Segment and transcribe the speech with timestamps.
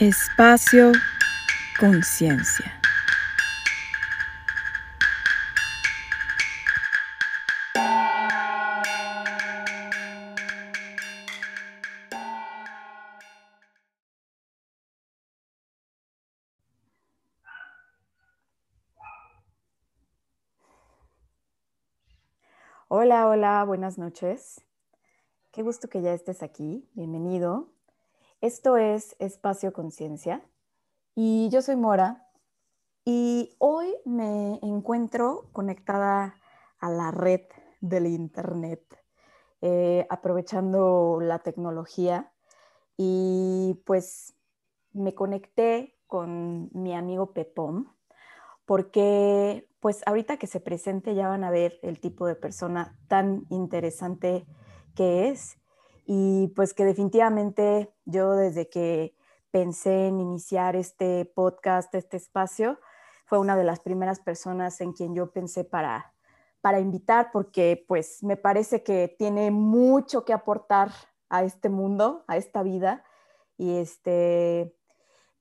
[0.00, 0.90] Espacio
[1.78, 2.80] Conciencia.
[22.88, 24.60] Hola, hola, buenas noches.
[25.52, 26.88] Qué gusto que ya estés aquí.
[26.94, 27.73] Bienvenido.
[28.44, 30.44] Esto es Espacio Conciencia
[31.14, 32.28] y yo soy Mora
[33.02, 36.38] y hoy me encuentro conectada
[36.78, 37.40] a la red
[37.80, 38.82] del Internet,
[39.62, 42.34] eh, aprovechando la tecnología
[42.98, 44.36] y pues
[44.92, 47.96] me conecté con mi amigo Pepón
[48.66, 53.46] porque pues ahorita que se presente ya van a ver el tipo de persona tan
[53.48, 54.44] interesante
[54.94, 55.56] que es
[56.06, 59.16] y pues que definitivamente yo desde que
[59.50, 62.78] pensé en iniciar este podcast, este espacio,
[63.24, 66.12] fue una de las primeras personas en quien yo pensé para,
[66.60, 70.90] para invitar porque pues me parece que tiene mucho que aportar
[71.28, 73.04] a este mundo, a esta vida
[73.56, 74.74] y este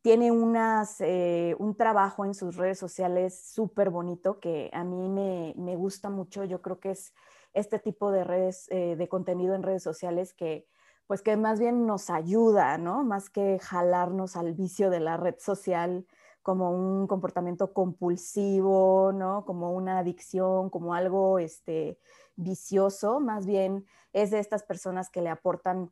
[0.02, 5.54] tiene unas, eh, un trabajo en sus redes sociales súper bonito que a mí me,
[5.56, 6.44] me gusta mucho.
[6.44, 7.14] Yo creo que es
[7.54, 10.68] este tipo de redes, eh, de contenido en redes sociales que
[11.08, 13.04] pues que más bien nos ayuda, ¿no?
[13.04, 16.08] Más que jalarnos al vicio de la red social
[16.42, 19.46] como un comportamiento compulsivo, ¿no?
[19.46, 22.00] Como una adicción, como algo este,
[22.36, 25.92] vicioso, más bien es de estas personas que le aportan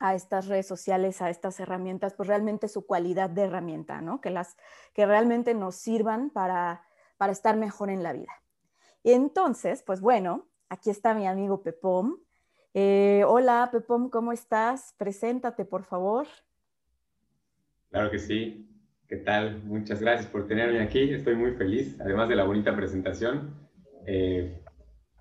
[0.00, 4.20] a estas redes sociales, a estas herramientas, pues realmente su cualidad de herramienta, ¿no?
[4.20, 4.56] Que, las,
[4.94, 6.82] que realmente nos sirvan para,
[7.18, 8.32] para estar mejor en la vida.
[9.04, 12.16] Y entonces, pues bueno, Aquí está mi amigo Pepom.
[12.72, 14.94] Eh, hola, Pepom, ¿cómo estás?
[14.96, 16.26] Preséntate, por favor.
[17.90, 18.70] Claro que sí.
[19.06, 19.62] ¿Qué tal?
[19.64, 21.12] Muchas gracias por tenerme aquí.
[21.12, 23.54] Estoy muy feliz, además de la bonita presentación.
[24.06, 24.62] Eh,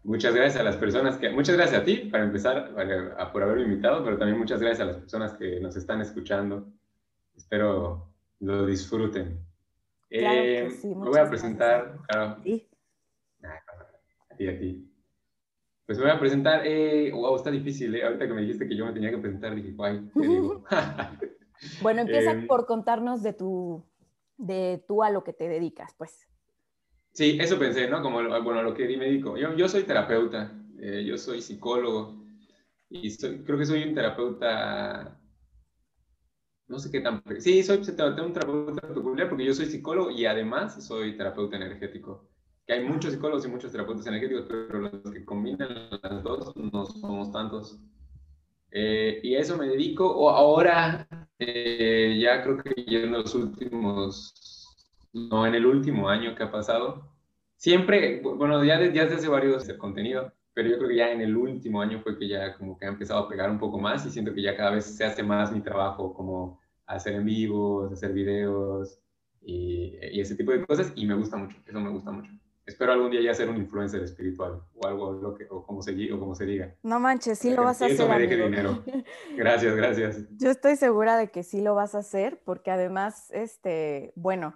[0.06, 1.30] muchas gracias a las personas que...
[1.32, 2.74] Muchas gracias a ti, para empezar,
[3.34, 6.72] por haberme invitado, pero también muchas gracias a las personas que nos están escuchando.
[7.36, 8.08] Espero
[8.40, 9.46] lo disfruten.
[10.10, 12.38] Claro que eh, sí, me voy a presentar, claro.
[12.42, 12.70] Sí.
[13.44, 14.91] A ti, a ti.
[15.92, 16.62] Pues me voy a presentar.
[16.66, 17.94] Eh, wow, está difícil.
[17.94, 18.06] Eh.
[18.06, 20.64] Ahorita que me dijiste que yo me tenía que presentar, dije, guay, digo.
[21.82, 23.84] bueno, empieza em, por contarnos de tu,
[24.38, 26.30] de tú a lo que te dedicas, pues.
[27.12, 28.02] Sí, eso pensé, ¿no?
[28.02, 29.36] Como, bueno, lo que me dedico.
[29.36, 32.24] Yo, yo soy terapeuta, eh, yo soy psicólogo
[32.90, 33.14] y
[33.44, 35.20] creo que soy un terapeuta,
[36.70, 37.22] no sé qué tan...
[37.40, 42.31] Sí, soy un terapeuta peculiar porque yo soy psicólogo y además soy terapeuta energético
[42.72, 47.32] hay muchos psicólogos y muchos terapeutas energéticos, pero los que combinan las dos no somos
[47.32, 47.80] tantos.
[48.72, 51.06] Eh, y a eso me dedico, o ahora
[51.38, 54.78] eh, ya creo que ya en los últimos,
[55.12, 57.12] no, en el último año que ha pasado,
[57.58, 61.12] siempre, bueno, ya, desde, ya desde hace varios el contenido, pero yo creo que ya
[61.12, 63.80] en el último año fue que ya como que ha empezado a pegar un poco
[63.80, 67.26] más y siento que ya cada vez se hace más mi trabajo, como hacer en
[67.26, 69.00] vivos, hacer videos
[69.42, 72.32] y, y ese tipo de cosas y me gusta mucho, eso me gusta mucho
[72.72, 76.12] espero algún día ya ser un influencer espiritual o algo lo que, o como se,
[76.12, 76.76] o como se diga.
[76.84, 77.96] No manches, sí lo vas a hacer.
[77.96, 78.84] Eso me deje dinero.
[79.36, 80.26] Gracias, gracias.
[80.38, 84.56] Yo estoy segura de que sí lo vas a hacer porque además, este, bueno,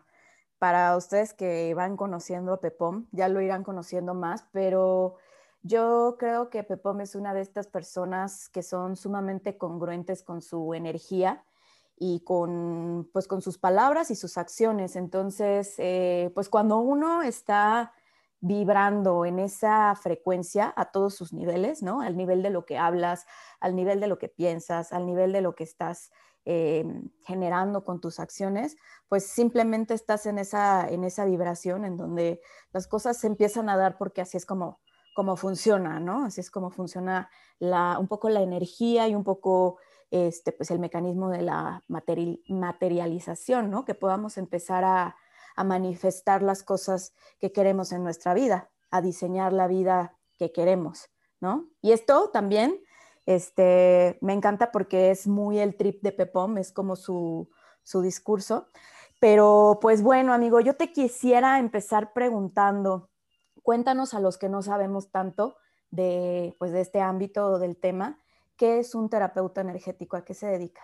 [0.60, 5.16] para ustedes que van conociendo a Pepom, ya lo irán conociendo más, pero
[5.62, 10.74] yo creo que Pepom es una de estas personas que son sumamente congruentes con su
[10.74, 11.44] energía
[11.98, 14.96] y con, pues, con sus palabras y sus acciones.
[14.96, 17.94] Entonces, eh, pues cuando uno está
[18.46, 22.02] vibrando en esa frecuencia a todos sus niveles, ¿no?
[22.02, 23.26] Al nivel de lo que hablas,
[23.60, 26.12] al nivel de lo que piensas, al nivel de lo que estás
[26.46, 26.86] eh,
[27.26, 28.78] generando con tus acciones,
[29.10, 32.40] pues simplemente estás en esa, en esa vibración en donde
[32.72, 34.80] las cosas se empiezan a dar porque así es como,
[35.16, 36.26] como funciona, ¿no?
[36.26, 39.80] Así es como funciona la, un poco la energía y un poco
[40.12, 43.86] este, pues el mecanismo de la materialización, ¿no?
[43.86, 45.16] Que podamos empezar a,
[45.56, 51.10] a manifestar las cosas que queremos en nuestra vida, a diseñar la vida que queremos,
[51.40, 51.70] ¿no?
[51.82, 52.82] Y esto también
[53.26, 57.50] este, me encanta porque es muy el trip de Pepom, es como su,
[57.84, 58.70] su discurso.
[59.20, 63.10] Pero pues bueno, amigo, yo te quisiera empezar preguntando,
[63.64, 65.58] cuéntanos a los que no sabemos tanto
[65.90, 68.20] de, pues, de este ámbito del tema,
[68.58, 70.18] ¿qué es un terapeuta energético?
[70.18, 70.82] ¿A qué se dedica?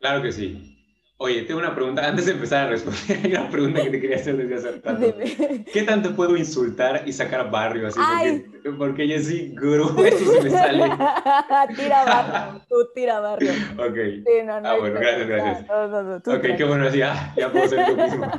[0.00, 0.83] Claro que sí.
[1.24, 4.16] Oye, tengo una pregunta, antes de empezar a responder, hay una pregunta que te quería
[4.16, 5.14] hacer desde hace rato.
[5.72, 7.98] ¿Qué tanto puedo insultar y sacar barrio así?
[7.98, 10.82] Porque, porque yo sí, grueso si me sale.
[11.76, 13.52] tira barrio, tú tira barrio.
[13.78, 13.94] Ok.
[13.94, 15.66] Sí, no, no, ah, bueno, gracias, gracias.
[15.66, 18.30] No, no, no, ok, qué bueno, así, ah, ya puedo ser yo mismo.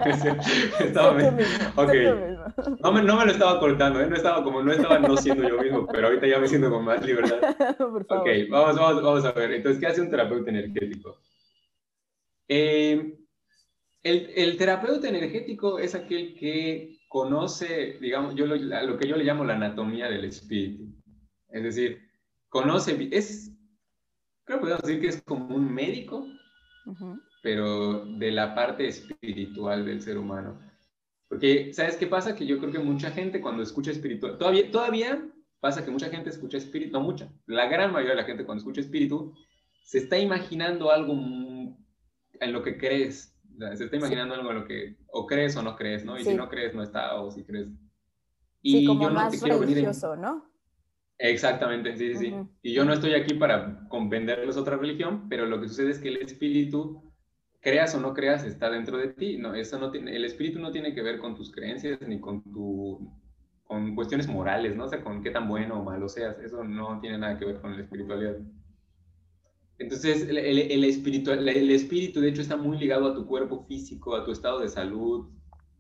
[0.80, 1.32] estaba mismo,
[1.78, 1.94] ok.
[2.82, 4.06] No me, no me lo estaba cortando, ¿eh?
[4.06, 6.86] no estaba como, no estaba no siendo yo mismo, pero ahorita ya me siento con
[6.86, 7.40] más libertad.
[7.80, 8.22] Por favor.
[8.22, 9.54] Ok, vamos, vamos, vamos a ver.
[9.54, 11.18] Entonces, ¿qué hace un terapeuta energético?
[12.48, 13.18] Eh,
[14.04, 19.44] el, terapeuta energético es aquel que conoce, digamos, yo lo, lo, que yo le llamo
[19.44, 20.86] la anatomía del espíritu.
[21.50, 22.02] Es decir,
[22.50, 23.52] conoce, es,
[24.44, 26.28] creo que podemos decir que es como un médico,
[27.42, 30.60] pero de la parte espiritual del ser humano.
[31.28, 32.36] Porque, ¿sabes qué pasa?
[32.36, 35.28] Que yo creo que mucha gente cuando escucha espiritual, todavía, todavía
[35.60, 38.60] pasa que mucha gente escucha espíritu, no mucha, la gran mayoría de la gente cuando
[38.60, 39.34] escucha espíritu
[39.84, 41.16] se está imaginando algo
[42.40, 43.36] en lo que crees.
[43.76, 46.18] se está imaginando algo en lo que o crees o no crees, ¿no?
[46.18, 47.68] Y si no crees, no está, o si crees.
[48.62, 49.88] Y sí, como yo no más te quiero venir
[50.18, 50.50] ¿no?
[51.18, 52.34] Exactamente, sí, sí, sí.
[52.62, 56.10] Y yo no estoy aquí para venderles otra religión, pero lo que sucede es que
[56.10, 57.14] el espíritu,
[57.62, 59.38] creas o no creas, está dentro de ti.
[59.38, 62.44] No, eso no tiene, el espíritu no tiene que ver con tus creencias ni con
[62.44, 63.12] tu
[63.64, 64.86] con cuestiones morales, ¿no?
[64.86, 66.38] O sea, con qué tan bueno o malo seas.
[66.40, 68.38] Eso no tiene nada que ver con la espiritualidad.
[69.78, 74.16] Entonces, el, el, espíritu, el, espíritu, de hecho, está muy ligado a tu cuerpo físico,
[74.16, 75.30] a tu estado de salud,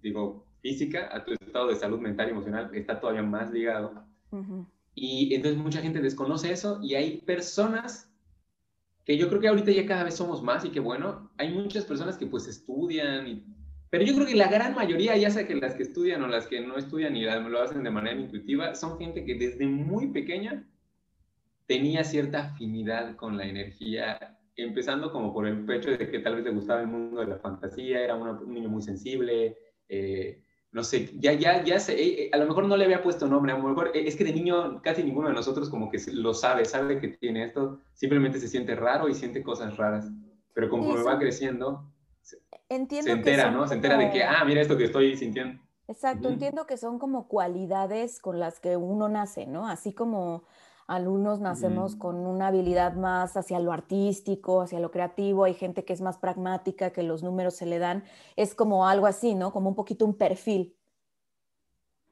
[0.01, 4.06] digo, física, a tu estado de salud mental y emocional, está todavía más ligado.
[4.94, 8.12] Y entonces mucha gente desconoce eso y hay personas
[9.06, 11.86] que yo creo que ahorita ya cada vez somos más y que bueno, hay muchas
[11.86, 13.44] personas que pues estudian,
[13.89, 16.47] pero yo creo que la gran mayoría, ya sea que las que estudian o las
[16.47, 20.68] que no estudian y lo hacen de manera intuitiva, son gente que desde muy pequeña
[21.66, 26.46] tenía cierta afinidad con la energía, empezando como por el pecho de que tal vez
[26.46, 29.58] le gustaba el mundo de la fantasía, era un niño muy sensible,
[29.90, 30.42] eh,
[30.72, 33.54] no sé, ya, ya, ya sé, eh, a lo mejor no le había puesto nombre,
[33.54, 36.34] a lo mejor eh, es que de niño casi ninguno de nosotros como que lo
[36.34, 40.12] sabe, sabe que tiene esto, simplemente se siente raro y siente cosas raras,
[40.54, 41.92] pero como me va creciendo,
[42.70, 43.68] entiendo se entera, ¿no?
[43.68, 45.62] Se entera de que, ah, mira esto que estoy sintiendo.
[45.88, 49.68] Exacto, entiendo que son como cualidades con las que uno nace, ¿no?
[49.68, 50.44] Así como
[50.88, 55.94] algunos nacemos con una habilidad más hacia lo artístico, hacia lo creativo, hay gente que
[55.94, 58.04] es más pragmática, que los números se le dan,
[58.36, 59.52] es como algo así, ¿no?
[59.52, 60.76] Como un poquito un perfil.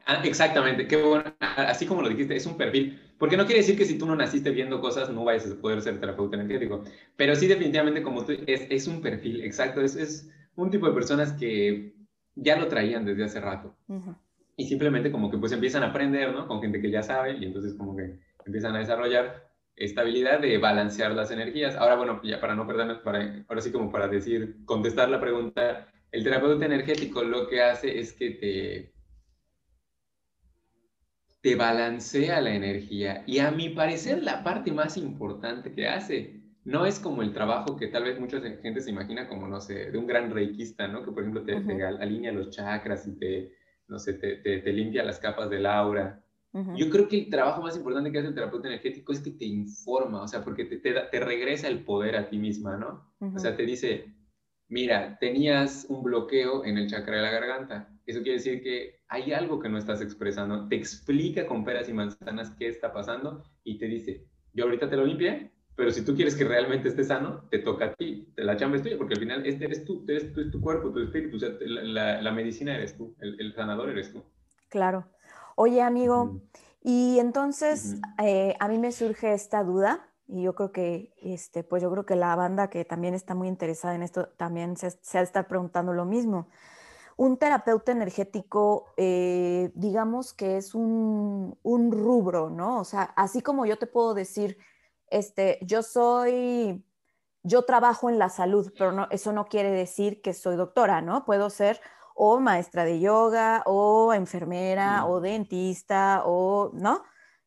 [0.05, 3.77] Ah, exactamente, qué bueno, así como lo dijiste, es un perfil, porque no quiere decir
[3.77, 6.83] que si tú no naciste viendo cosas no vayas a poder ser terapeuta energético,
[7.15, 10.93] pero sí definitivamente como tú, es, es un perfil, exacto, es, es, un tipo de
[10.93, 11.95] personas que
[12.35, 13.75] ya lo traían desde hace rato.
[14.55, 16.47] Y simplemente como que pues empiezan a aprender, ¿no?
[16.47, 20.57] Con gente que ya sabe y entonces como que empiezan a desarrollar esta habilidad de
[20.57, 21.75] balancear las energías.
[21.75, 25.87] Ahora, bueno, ya para no perderme, para, ahora sí como para decir, contestar la pregunta,
[26.11, 28.93] el terapeuta energético lo que hace es que te,
[31.41, 33.23] te balancea la energía.
[33.25, 37.75] Y a mi parecer, la parte más importante que hace no es como el trabajo
[37.75, 41.03] que tal vez mucha gente se imagina como, no sé, de un gran reikista, ¿no?
[41.03, 43.51] Que por ejemplo te, alinea los chakras y te,
[43.87, 46.22] no sé, te, te limpia las capas del aura
[46.75, 49.45] yo creo que el trabajo más importante que hace el terapeuta energético es que te
[49.45, 53.11] informa, o sea, porque te, te, regresa el poder a ti misma, ¿no?
[53.33, 54.13] O sea, te dice,
[54.67, 57.89] mira, tenías un bloqueo en el chakra de la garganta.
[58.05, 60.67] Eso quiere decir que hay algo que no estás expresando.
[60.67, 64.97] Te explica con peras y manzanas qué está pasando y te dice, yo ahorita te
[64.97, 68.31] lo limpié, pero si tú quieres que realmente esté sano, te toca a ti.
[68.35, 70.91] La chamba es tuya, porque al final este eres tú, eres tú, es tu cuerpo,
[70.91, 74.23] tu espíritu, o sea, la, la, medicina eres tú, el, el sanador eres tú.
[74.69, 75.07] Claro.
[75.55, 76.41] Oye, amigo,
[76.81, 81.83] y entonces eh, a mí me surge esta duda y yo creo que, este, pues
[81.83, 85.17] yo creo que la banda que también está muy interesada en esto también se, ha
[85.19, 86.47] de estar preguntando lo mismo.
[87.15, 92.79] Un terapeuta energético, eh, digamos que es un, un, rubro, ¿no?
[92.79, 94.57] O sea, así como yo te puedo decir,
[95.07, 96.83] este, yo soy,
[97.43, 101.25] yo trabajo en la salud, pero no, eso no quiere decir que soy doctora, ¿no?
[101.25, 101.79] Puedo ser
[102.15, 107.03] o maestra de yoga o enfermera o dentista o, ¿no?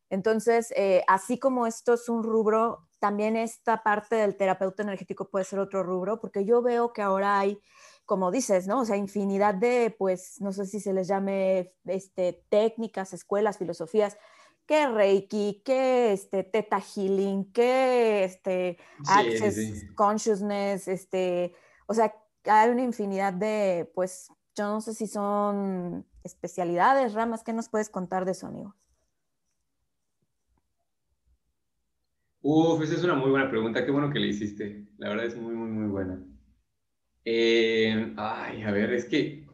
[0.09, 5.45] Entonces, eh, así como esto es un rubro, también esta parte del terapeuta energético puede
[5.45, 7.59] ser otro rubro, porque yo veo que ahora hay,
[8.05, 8.81] como dices, ¿no?
[8.81, 14.17] O sea, infinidad de, pues, no sé si se les llame este, técnicas, escuelas, filosofías,
[14.65, 21.53] que Reiki, que este, Theta Healing, que este, Access Consciousness, este,
[21.87, 22.13] o sea,
[22.45, 27.43] hay una infinidad de, pues, yo no sé si son especialidades, ramas.
[27.43, 28.75] ¿Qué nos puedes contar de eso, amigo?
[32.41, 33.85] Uf, esa es una muy buena pregunta.
[33.85, 34.87] Qué bueno que le hiciste.
[34.97, 36.23] La verdad es muy, muy, muy buena.
[37.23, 39.45] Eh, ay, a ver, es que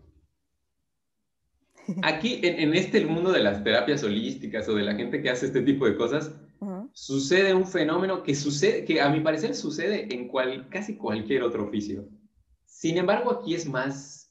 [2.01, 5.62] aquí en, este mundo de las terapias holísticas o de la gente que hace este
[5.62, 6.33] tipo de cosas,
[6.93, 11.65] sucede un fenómeno que sucede, que a mi parecer sucede en cual, casi cualquier otro
[11.65, 12.07] oficio.
[12.65, 14.22] Sin embargo, aquí es más,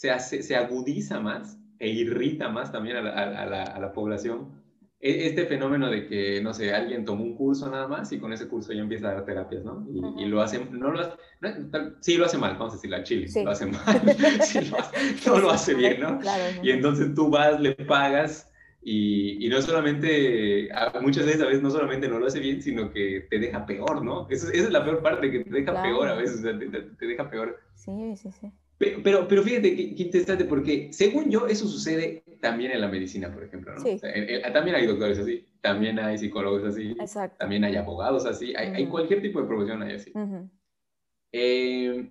[0.00, 4.60] se, hace, se agudiza más e irrita más también a la población
[4.98, 8.32] e-, este fenómeno de que, no sé, alguien tomó un curso nada más y con
[8.32, 9.86] ese curso ya empieza a dar terapias, ¿no?
[10.18, 11.12] Y, lo hace, no lo hace,
[12.00, 14.02] sí lo hace mal, vamos a decir, la chile, lo hace mal,
[15.26, 16.18] no lo hace bien, ¿no?
[16.62, 18.50] y entonces tú vas, le pagas
[18.82, 20.70] y, y, no solamente,
[21.02, 24.02] muchas veces a veces no solamente no lo hace bien, sino que te deja peor,
[24.02, 24.26] ¿no?
[24.30, 27.60] Esa, es la peor parte, que te deja peor a veces, te, te deja peor.
[27.74, 28.50] Sí, sí, sí.
[28.80, 33.44] Pero, pero, fíjate qué, interesante, porque según yo, eso sucede también en la medicina, por
[33.44, 33.80] ejemplo, ¿no?
[33.82, 34.00] Sí.
[34.54, 37.36] también hay doctores así, también hay psicólogos así, Exacto.
[37.38, 40.14] también hay abogados así, hay, hay, cualquier tipo de profesión hay así.
[41.32, 42.10] eh,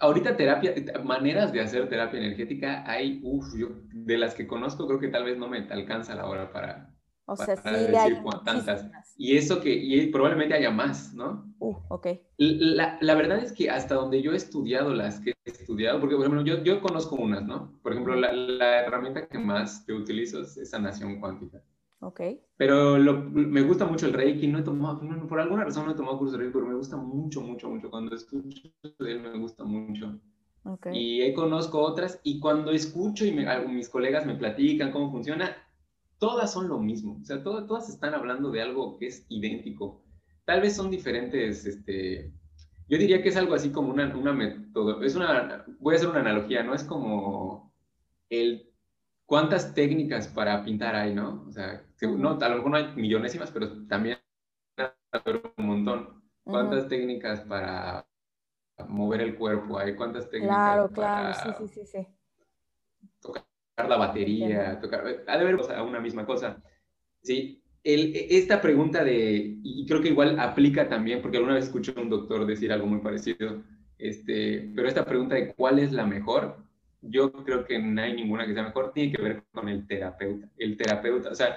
[0.00, 5.00] ahorita terapia, maneras de hacer terapia energética hay, uff, yo de las que conozco creo
[5.00, 6.89] que tal vez no me alcanza la hora para,
[7.30, 8.86] o sea, sí hay tantas.
[9.16, 11.54] Y eso que, y probablemente haya más, ¿no?
[11.60, 12.08] Uh, ok.
[12.38, 16.16] La, la, verdad es que hasta donde yo he estudiado las que he estudiado, porque
[16.16, 17.78] por ejemplo, yo, yo conozco unas, ¿no?
[17.82, 21.62] Por ejemplo, la, la herramienta que más yo utilizo es sanación cuántica.
[22.00, 22.20] Ok.
[22.56, 25.96] Pero lo, me gusta mucho el Reiki, no he tomado, por alguna razón no he
[25.96, 27.90] tomado curso de Reiki, pero me gusta mucho, mucho, mucho.
[27.90, 30.18] Cuando escucho de él me gusta mucho.
[30.64, 30.92] Okay.
[30.94, 35.56] Y conozco otras y cuando escucho y me, mis colegas me platican cómo funciona,
[36.20, 40.04] todas son lo mismo, o sea, todas están hablando de algo que es idéntico.
[40.44, 42.30] Tal vez son diferentes, este,
[42.88, 46.10] yo diría que es algo así como una, una método, es una, voy a hacer
[46.10, 46.74] una analogía, ¿no?
[46.74, 47.72] Es como
[48.28, 48.70] el,
[49.24, 51.46] cuántas técnicas para pintar hay, ¿no?
[51.48, 54.18] O sea, no, a lo mejor no hay millonésimas, pero también
[55.56, 56.22] un montón.
[56.44, 58.06] ¿Cuántas técnicas para
[58.88, 59.94] mover el cuerpo hay?
[59.94, 62.19] ¿Cuántas técnicas claro, claro, sí, sí, sí, sí
[63.88, 66.62] la batería, tocar, ha de ver a una misma cosa.
[67.22, 71.92] Sí, el, esta pregunta de, y creo que igual aplica también, porque alguna vez escuché
[71.96, 73.62] a un doctor decir algo muy parecido,
[73.98, 76.58] este, pero esta pregunta de cuál es la mejor,
[77.02, 80.48] yo creo que no hay ninguna que sea mejor, tiene que ver con el terapeuta.
[80.58, 81.56] El terapeuta, o sea,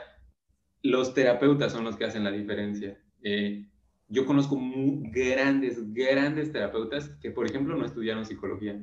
[0.81, 2.97] los terapeutas son los que hacen la diferencia.
[3.21, 3.65] Eh,
[4.07, 8.79] yo conozco grandes, grandes terapeutas que, por ejemplo, no estudiaron psicología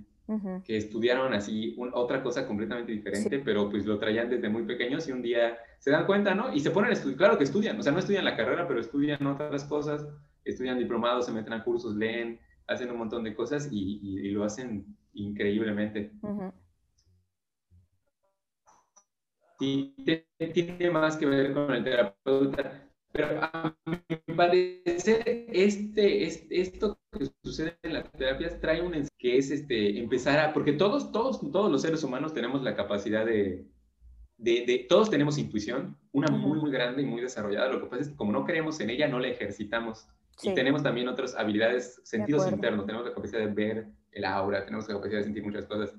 [0.65, 5.13] que estudiaron así otra cosa completamente diferente, pero pues lo traían desde muy pequeños y
[5.13, 6.53] un día se dan cuenta, ¿no?
[6.53, 8.81] Y se ponen a estudiar, claro que estudian, o sea, no estudian la carrera, pero
[8.81, 10.07] estudian otras cosas,
[10.45, 14.87] estudian diplomados, se meten a cursos, leen, hacen un montón de cosas y, lo hacen
[15.15, 16.13] increíblemente.
[19.59, 19.95] Y
[20.55, 27.27] tiene más que ver con el terapeuta pero a mi parecer, este, este, esto que
[27.43, 31.71] sucede en las terapias trae un que es este, empezar a, porque todos, todos, todos
[31.71, 33.67] los seres humanos tenemos la capacidad de,
[34.37, 37.69] de, de todos tenemos intuición, una muy, muy grande y muy desarrollada.
[37.69, 40.07] Lo que pasa es que como no creemos en ella, no la ejercitamos.
[40.43, 44.89] Y tenemos también otras habilidades, sentidos internos, tenemos la capacidad de ver el aura, tenemos
[44.89, 45.95] la capacidad de sentir muchas cosas.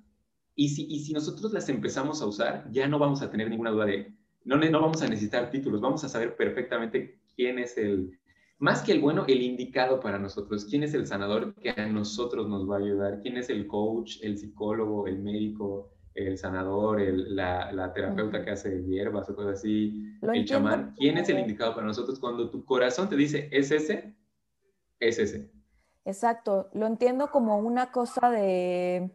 [0.56, 3.70] Y si, y si nosotros las empezamos a usar, ya no vamos a tener ninguna
[3.70, 8.20] duda de no, no vamos a necesitar títulos, vamos a saber perfectamente quién es el,
[8.60, 12.48] más que el bueno, el indicado para nosotros, quién es el sanador que a nosotros
[12.48, 17.92] nos va a ayudar, quién es el coach, el psicólogo, el médico, el sanador, la,
[17.94, 22.20] terapeuta que hace hierbas o cosas así, el chamán, quién es el indicado para nosotros
[22.20, 24.16] cuando tu corazón te dice es ese,
[25.00, 25.52] es ese.
[26.04, 29.12] Exacto, lo entiendo como una cosa de,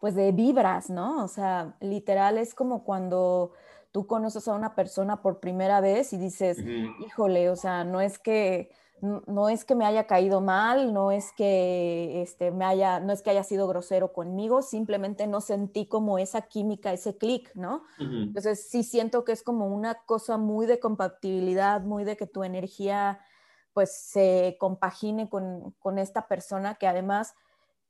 [0.00, 1.24] pues de vibras, ¿no?
[1.24, 3.52] O sea, literal es como cuando
[3.96, 6.58] tú conoces a una persona por primera vez y dices,
[7.06, 11.32] híjole, o sea, no es que no es que me haya caído mal, no es
[11.32, 16.18] que este, me haya, no es que haya sido grosero conmigo, simplemente no sentí como
[16.18, 17.84] esa química, ese clic, ¿no?
[17.98, 22.44] Entonces sí siento que es como una cosa muy de compatibilidad, muy de que tu
[22.44, 23.20] energía
[23.72, 27.34] pues se compagine con, con esta persona que además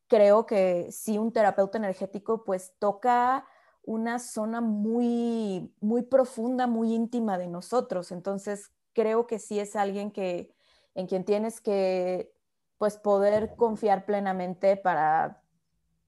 [0.06, 3.44] creo que si un terapeuta energético pues toca
[3.86, 8.10] una zona muy, muy profunda, muy íntima de nosotros.
[8.12, 10.52] Entonces, creo que sí es alguien que,
[10.94, 12.34] en quien tienes que,
[12.78, 15.40] pues, poder confiar plenamente para,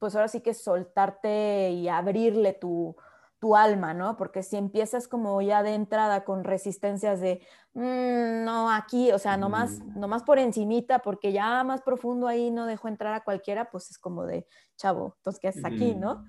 [0.01, 2.97] pues, ahora sí que soltarte y abrirle tu,
[3.39, 4.17] tu alma, ¿no?
[4.17, 9.37] Porque si empiezas como ya de entrada con resistencias de, mm, no, aquí, o sea,
[9.37, 13.91] nomás, nomás por encimita, porque ya más profundo ahí no dejo entrar a cualquiera, pues
[13.91, 16.25] es como de, chavo, entonces, ¿qué haces aquí, no?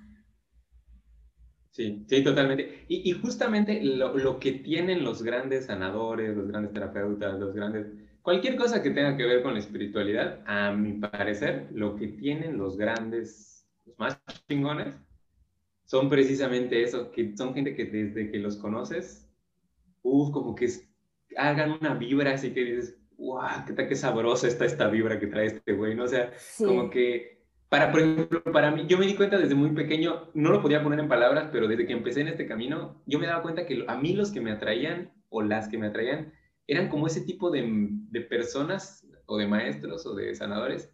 [1.80, 2.84] Sí, sí, totalmente.
[2.90, 7.88] Y, justamente lo, que tienen los grandes sanadores, los grandes terapeutas, los grandes,
[8.22, 12.58] cualquier cosa que tenga que ver con la espiritualidad, a mi parecer, lo que tienen
[12.58, 14.20] los grandes, los más
[14.50, 14.94] chingones,
[15.86, 19.30] son precisamente eso, que son gente que desde que los conoces,
[20.02, 20.68] uff, como que
[21.38, 25.46] hagan una vibra así que dices, wow, qué, qué sabrosa está esta vibra que trae
[25.46, 26.04] este güey, ¿no?
[26.04, 27.39] O sea, como que,
[27.70, 30.84] para, por ejemplo, para mí, yo me di cuenta desde muy pequeño, no lo podía
[30.84, 33.86] poner en palabras, pero desde que empecé en este camino, yo me daba cuenta que
[33.88, 36.34] a mí los que me atraían, o las que me atraían,
[36.66, 37.68] eran como ese tipo de,
[38.10, 40.92] de personas, o de maestros, o de sanadores,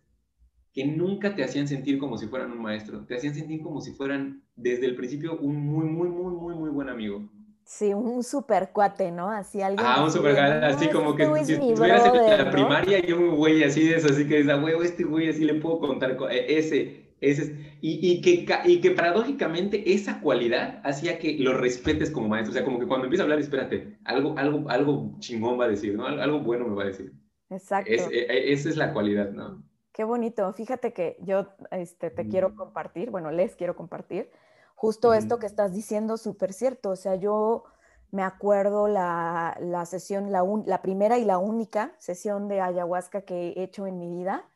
[0.73, 3.93] que nunca te hacían sentir como si fueran un maestro, te hacían sentir como si
[3.93, 7.29] fueran desde el principio un muy, muy, muy, muy, muy buen amigo.
[7.65, 9.31] Sí, un super cuate, ¿no?
[9.31, 9.83] Así alguien.
[9.83, 13.87] Ah, un super así como que si estuvieras en la primaria y un güey así
[13.87, 17.15] de eso, así que es a huevo, este güey así le puedo contar, e, ese,
[17.21, 22.51] ese, y, y, que, y que paradójicamente esa cualidad hacía que lo respetes como maestro,
[22.51, 25.69] o sea, como que cuando empieza a hablar, espérate, algo, algo, algo chingón va a
[25.69, 26.05] decir, ¿no?
[26.05, 27.13] Algo bueno me va a decir.
[27.49, 27.91] Exacto.
[27.91, 29.63] Es, e, esa es la cualidad, ¿no?
[29.91, 30.53] Qué bonito.
[30.53, 34.29] Fíjate que yo este, te quiero compartir, bueno, les quiero compartir
[34.75, 36.91] justo esto que estás diciendo, súper cierto.
[36.91, 37.63] O sea, yo
[38.11, 43.49] me acuerdo la, la sesión, la, la, primera y la única sesión de ayahuasca que
[43.49, 44.47] he hecho en mi vida.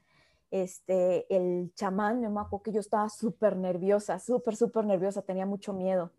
[0.52, 5.74] Este, el chamán, me acuerdo que yo estaba súper nerviosa, súper, súper nerviosa, tenía mucho
[5.74, 6.12] miedo.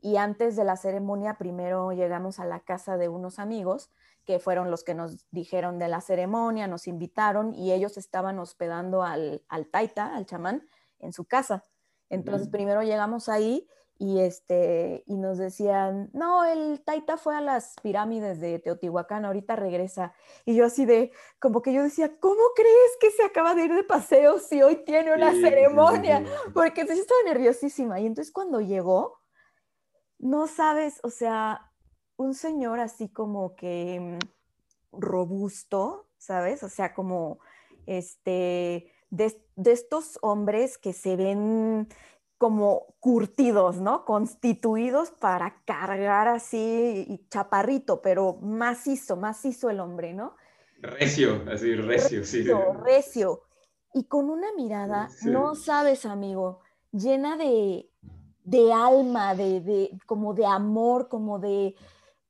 [0.00, 3.90] Y antes de la ceremonia, primero llegamos a la casa de unos amigos
[4.24, 9.02] que fueron los que nos dijeron de la ceremonia, nos invitaron y ellos estaban hospedando
[9.02, 10.66] al, al taita, al chamán,
[10.98, 11.64] en su casa.
[12.10, 13.68] Entonces, primero llegamos ahí
[13.98, 19.54] y, este, y nos decían, no, el Taita fue a las pirámides de Teotihuacán, ahorita
[19.54, 20.14] regresa.
[20.44, 23.74] Y yo así de, como que yo decía, ¿cómo crees que se acaba de ir
[23.74, 26.24] de paseo si hoy tiene una ceremonia?
[26.52, 28.00] Porque yo estaba nerviosísima.
[28.00, 29.20] Y entonces cuando llegó,
[30.18, 31.70] no sabes, o sea,
[32.16, 36.62] un señor así como que mm, robusto, ¿sabes?
[36.62, 37.38] O sea, como
[37.86, 39.36] este de,
[39.70, 41.88] estos hombres que se ven
[42.38, 44.04] como curtidos, ¿no?
[44.04, 50.36] Constituidos para cargar así, y chaparrito, pero macizo, macizo el hombre, ¿no?
[50.80, 52.44] Recio, así, recio, sí.
[52.82, 53.42] Recio.
[53.94, 57.88] Y con una mirada, no sabes, amigo, llena de,
[58.42, 61.76] de alma, de, de, como de amor, como de,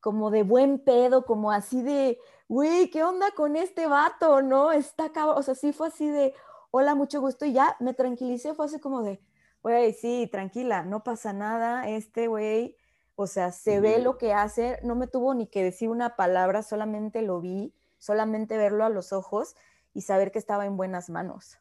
[0.00, 2.18] como de buen pedo, como así de,
[2.48, 4.42] güey, ¿qué onda con este vato?
[4.42, 4.70] ¿No?
[4.70, 6.34] Está cabrón, o sea, sí fue así de,
[6.76, 9.20] hola, mucho gusto, y ya me tranquilicé, fue así como de,
[9.62, 12.76] güey, sí, tranquila, no pasa nada, este güey,
[13.14, 16.64] o sea, se ve lo que hace, no me tuvo ni que decir una palabra,
[16.64, 19.54] solamente lo vi, solamente verlo a los ojos
[19.92, 21.58] y saber que estaba en buenas manos.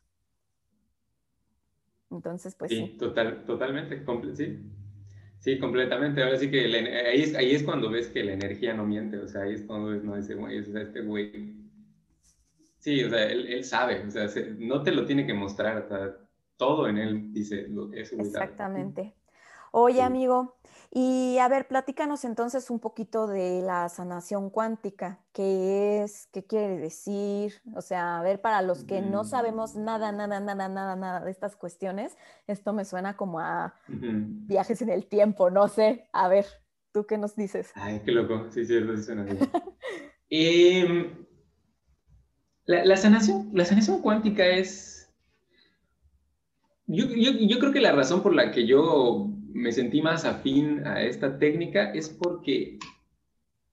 [2.09, 2.95] Entonces, pues sí.
[2.97, 4.63] Total, totalmente, sí.
[5.37, 6.23] Sí, completamente.
[6.23, 9.27] Ahora sí que ahí, es, ahí es cuando ves que la energía no miente, o
[9.27, 11.62] sea, ahí es cuando ves, no, ese güey, o sea, este güey
[12.83, 15.87] Sí, o sea, él, sabe, o sea, no te lo tiene que mostrar,
[16.57, 18.11] todo en él dice lo que es.
[18.11, 19.15] Exactamente.
[19.71, 20.57] Oye, amigo,
[20.91, 26.77] y a ver, platícanos entonces un poquito de la sanación cuántica, qué es, qué quiere
[26.77, 29.27] decir, o sea, a ver, para los que no mm.
[29.27, 32.17] sabemos nada, nada, nada, nada, nada de estas cuestiones,
[32.47, 36.45] esto me suena como a viajes en el tiempo, no sé, a ver,
[36.91, 37.71] ¿tú qué nos dices?
[37.75, 39.37] Ay, qué loco, sí, cierto, sí suena así.
[40.29, 41.25] eh,
[42.65, 45.11] la, sanación, la sanación cuántica es...
[46.87, 51.37] Yo, creo que la razón por la que yo me sentí más afín a esta
[51.39, 52.77] técnica es porque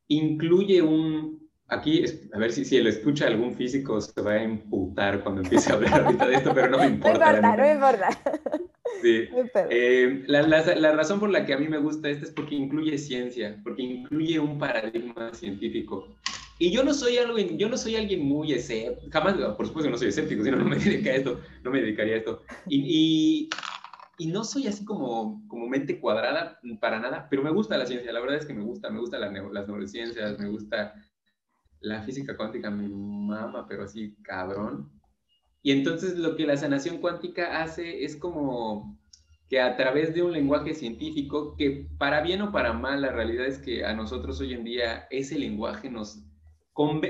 [0.08, 1.40] incluye un...
[1.68, 5.70] Aquí, a ver si, si lo escucha algún físico se va a imputar cuando empiece
[5.70, 7.30] a hablar ahorita de esto, pero no me importa.
[7.30, 8.08] No importa, no importa.
[9.00, 9.28] Sí.
[9.70, 12.98] Eh, la, la, razón por la que a mí me gusta esta es porque incluye
[12.98, 16.16] ciencia, porque incluye un paradigma científico.
[16.62, 19.92] Y yo no soy alguien, yo no soy alguien muy escéptico, jamás, por supuesto que
[19.92, 22.42] no soy escéptico, si no, me dedicaría a esto, no me dedicaría a esto.
[22.68, 23.48] Y,
[24.18, 28.12] y, no soy así como, como mente cuadrada para nada, pero me gusta la ciencia,
[28.12, 30.94] la verdad es que me gusta, me gustan las neurociencias, me gusta
[31.80, 34.92] la física cuántica, me mama, pero así cabrón.
[35.62, 39.00] Y entonces lo que la sanación cuántica hace es como
[39.48, 43.46] que a través de un lenguaje científico, que para bien o para mal, la realidad
[43.46, 46.22] es que a nosotros hoy en día ese lenguaje nos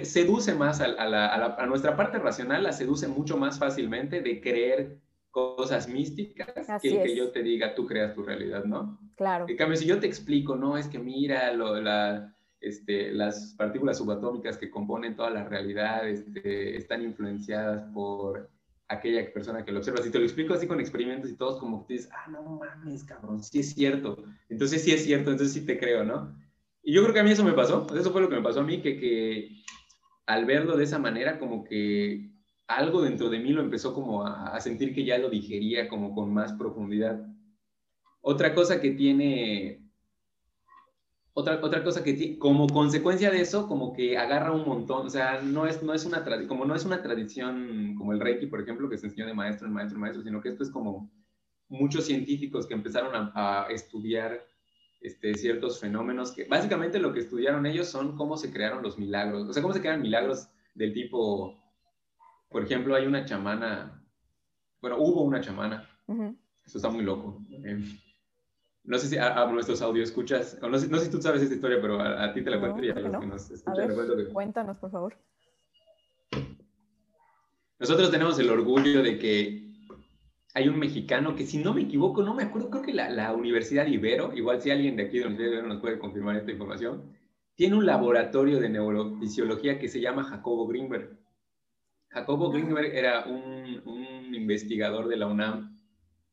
[0.02, 4.98] seduce más a, nuestra parte racional, la seduce mucho más fácilmente de creer
[5.30, 6.48] cosas místicas
[6.82, 8.98] que, que yo te diga, tú creas tu realidad, ¿no?
[9.16, 9.46] Claro.
[9.48, 13.98] En cambio, si yo te explico, no, es que mira, lo, la, este, las partículas
[13.98, 18.50] subatómicas que componen toda la realidad este, están influenciadas por
[18.88, 20.02] aquella persona que lo observa.
[20.02, 23.04] Si te lo explico así con experimentos y todos como que dices, ah, no mames,
[23.04, 24.24] cabrón, sí es cierto.
[24.48, 26.34] Entonces sí es cierto, entonces sí te creo, ¿no?
[26.82, 28.60] Y yo creo que a mí eso me pasó, eso fue lo que me pasó
[28.60, 29.50] a mí, que, que
[30.26, 32.30] al verlo de esa manera, como que
[32.70, 36.32] algo dentro de mí lo empezó como a, sentir que ya lo digería como con
[36.32, 37.20] más profundidad.
[38.20, 39.82] Otra cosa que tiene,
[41.32, 45.40] otra, otra cosa que como consecuencia de eso, como que agarra un montón, o sea,
[45.42, 48.88] no es, no es una, como no es una tradición como el Reiki, por ejemplo,
[48.88, 51.10] que se enseñó de maestro en maestro en maestro, sino que esto es como
[51.68, 54.44] muchos científicos que empezaron a, a estudiar
[55.00, 59.48] este, ciertos fenómenos que básicamente lo que estudiaron ellos son cómo se crearon los milagros,
[59.48, 61.58] o sea, cómo se crean milagros del tipo,
[62.50, 64.04] por ejemplo, hay una chamana,
[64.80, 65.88] bueno, hubo una chamana,
[66.64, 67.42] eso está muy loco.
[67.50, 67.82] Eh,
[68.84, 71.54] no sé si a, nuestros audio escuchas, no sé, no sé, si tú sabes esta
[71.54, 73.90] historia, pero a, ti te la cuento y a los que nos escuchan.
[74.32, 75.16] Cuéntanos, por favor.
[77.78, 79.69] Nosotros tenemos el orgullo de que
[80.54, 83.32] hay un mexicano que, si no me equivoco, no me acuerdo, creo que la, la
[83.32, 86.50] Universidad Ibero, igual si alguien de aquí de la Universidad Ibero nos puede confirmar esta
[86.50, 87.12] información,
[87.54, 91.18] tiene un laboratorio de neurofisiología que se llama Jacobo Greenberg.
[92.08, 92.52] Jacobo ah.
[92.52, 95.78] Greenberg era un, un investigador de la UNAM,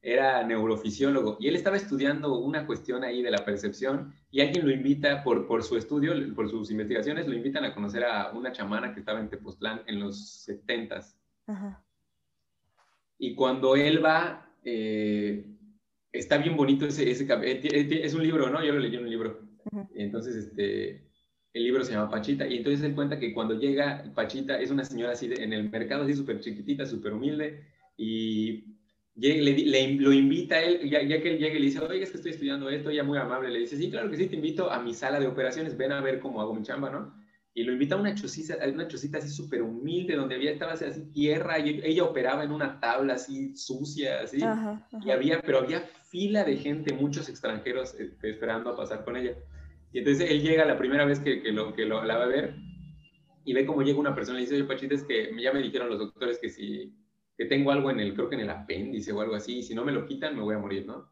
[0.01, 4.71] era neurofisiólogo y él estaba estudiando una cuestión ahí de la percepción y alguien lo
[4.71, 8.93] invita por, por su estudio, por sus investigaciones, lo invitan a conocer a una chamana
[8.93, 11.15] que estaba en Tepoztlán en los 70s.
[11.47, 11.83] Ajá.
[13.19, 15.45] Y cuando él va, eh,
[16.11, 18.63] está bien bonito ese, ese eh, eh, es un libro, ¿no?
[18.63, 19.41] Yo lo leí en un libro.
[19.95, 21.07] Entonces, este,
[21.53, 24.85] el libro se llama Pachita, y entonces él cuenta que cuando llega Pachita, es una
[24.85, 27.63] señora así en el mercado, así súper chiquitita, súper humilde,
[27.97, 28.63] y
[29.15, 32.11] le, lo invita a él, ya, ya, que él llega y le dice, oye, es
[32.11, 34.71] que estoy estudiando esto, ella muy amable, le dice, sí, claro que sí, te invito
[34.71, 37.13] a mi sala de operaciones, ven a ver cómo hago mi chamba, ¿no?
[37.57, 40.73] Y lo invita a una chocita, a una chocita así súper humilde, donde había, estaba
[40.73, 44.37] así, tierra, y ella operaba en una tabla así sucia, así,
[45.03, 49.33] y había, pero había fila de gente, muchos extranjeros eh, esperando a pasar con ella.
[49.91, 52.27] Y entonces él llega la primera vez que, que, lo, que lo, la va a
[52.27, 52.53] ver,
[53.43, 55.89] y ve cómo llega una persona y dice, oye, Pachita, es que ya me dijeron
[55.89, 56.93] los doctores que si,
[57.35, 59.73] que tengo algo en el, creo que en el apéndice o algo así, y si
[59.73, 61.09] no me lo quitan me voy a morir, ¿no?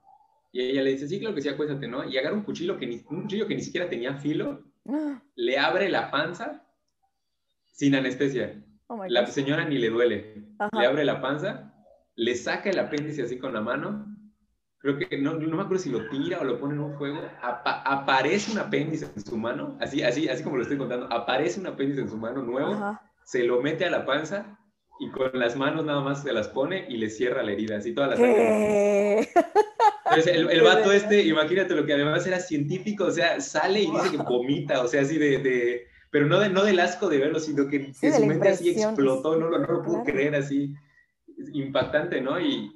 [0.52, 2.08] Y ella le dice, sí, claro que sí, acuéstate, ¿no?
[2.08, 4.64] Y agarra un cuchillo que ni, un cuchillo que ni siquiera tenía filo,
[5.36, 6.66] le abre la panza
[7.68, 8.62] sin anestesia.
[8.88, 10.46] Oh la señora ni le duele.
[10.72, 11.74] Le abre la panza,
[12.16, 14.06] le saca el apéndice así con la mano.
[14.78, 17.20] Creo que no, no me acuerdo si lo tira o lo pone en un fuego.
[17.42, 21.12] aparece un apéndice en su mano, así, así, así como lo estoy contando.
[21.12, 24.60] Aparece un apéndice en su mano nuevo, se lo mete a la panza
[25.00, 27.94] y con las manos nada más se las pone y le cierra la herida, así
[27.94, 29.30] toda la sangre.
[30.06, 33.92] Entonces, el, el vato este, imagínate lo que además era científico, o sea, sale y
[33.92, 37.18] dice que vomita, o sea, así de, de pero no, de, no del asco de
[37.18, 40.74] verlo, sino que, su mente así explotó, no, no, lo pudo creer así,
[41.54, 42.40] impactante, ¿no?
[42.40, 42.72] Y,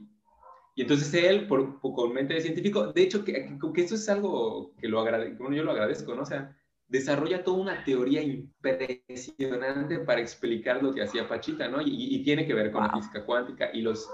[0.75, 4.73] y entonces él, por, con mente de científico, de hecho, que, que, eso es algo
[4.81, 6.23] que lo agradezco, bueno, yo lo agradezco, ¿no?
[6.23, 11.79] O sea, desarrolla toda una teoría impresionante para explicar lo que hacía Pachita, ¿no?
[11.81, 14.09] Y, y tiene que ver con la física cuántica y los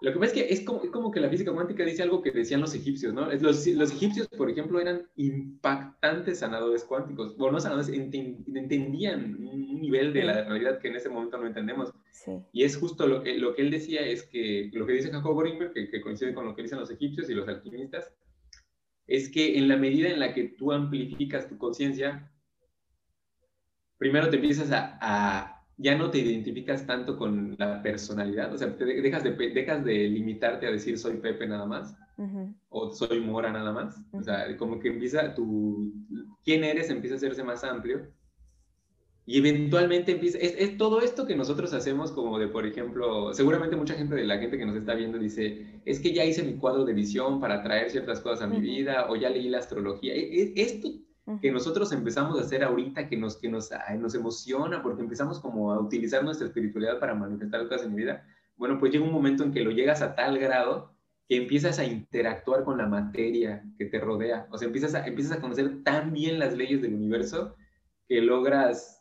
[0.00, 2.30] lo que pasa es que es como, como, que la física cuántica dice algo que
[2.30, 3.26] decían los egipcios, ¿no?
[3.32, 10.12] Los, los egipcios, por ejemplo, eran impactantes sanadores cuánticos, o no sanadores, entendían un nivel
[10.12, 11.92] de la realidad que en ese momento no entendemos.
[12.52, 15.42] Y es justo lo que, lo que él decía, es que lo que dice Jacob
[15.74, 18.12] que, que coincide con lo que dicen los egipcios y los alquimistas,
[19.06, 22.30] es que en la medida en la que tú amplificas tu conciencia,
[23.96, 28.84] primero te empiezas a ya no te identificas tanto con la personalidad, o sea, te
[28.84, 31.96] dejas, de, dejas de limitarte a decir soy Pepe nada más,
[32.68, 35.92] o soy Mora nada más, o sea, como que empieza tu,
[36.44, 38.08] quién eres empieza a hacerse más amplio,
[39.24, 43.94] y eventualmente empieza, es, todo esto que nosotros hacemos como de, por ejemplo, seguramente mucha
[43.94, 46.84] gente de la gente que nos está viendo dice, es que ya hice mi cuadro
[46.84, 50.42] de visión para traer ciertas cosas a mi vida, o ya leí la astrología, e,
[50.42, 50.88] e, esto
[51.40, 55.72] que nosotros empezamos a hacer ahorita, que nos, que nos, nos emociona, porque empezamos como
[55.72, 59.44] a utilizar nuestra espiritualidad para manifestar cosas en mi vida, bueno, pues llega un momento
[59.44, 60.94] en que lo llegas a tal grado
[61.28, 65.36] que empiezas a interactuar con la materia que te rodea, o sea, empiezas a, empiezas
[65.36, 67.54] a conocer tan bien las leyes del universo
[68.08, 68.98] que logras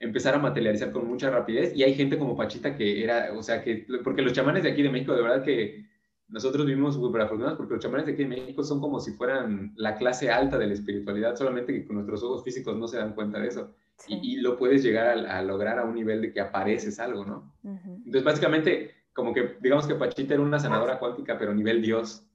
[0.00, 1.74] empezar a materializar con mucha rapidez.
[1.76, 4.82] Y hay gente como Pachita que era, o sea, que, porque los chamanes de aquí
[4.82, 5.86] de México, de verdad que
[6.28, 9.72] nosotros vivimos súper afortunados porque los chamanes de aquí en México son como si fueran
[9.76, 13.14] la clase alta de la espiritualidad, solamente que con nuestros ojos físicos no se dan
[13.14, 13.74] cuenta de eso.
[14.08, 17.54] Y, lo puedes llegar a, lograr a un nivel de que apareces algo, ¿no?
[17.62, 22.26] Entonces, básicamente, como que digamos que Pachita era una sanadora cuántica, pero nivel Dios.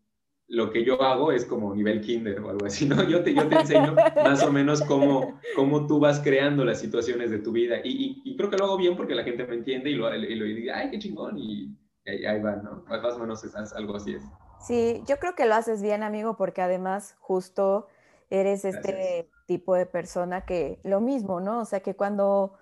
[0.48, 3.04] Lo que yo hago es como nivel kinder o algo así, ¿no?
[3.04, 7.30] Yo te, yo te enseño más o menos cómo, cómo tú vas creando las situaciones
[7.30, 7.82] de tu vida.
[7.84, 10.36] Y, y, creo que lo hago bien porque la gente me entiende y lo, y
[10.36, 11.38] lo diga, ay, qué chingón.
[11.38, 11.76] Y,
[12.10, 12.84] ahí, va, ¿no?
[12.88, 14.24] Más o menos es, algo así es.
[14.60, 17.88] Sí, yo creo que lo haces bien, amigo, porque además justo
[18.30, 21.62] eres este tipo de persona que lo mismo, ¿no?
[21.62, 22.54] O sea, que cuando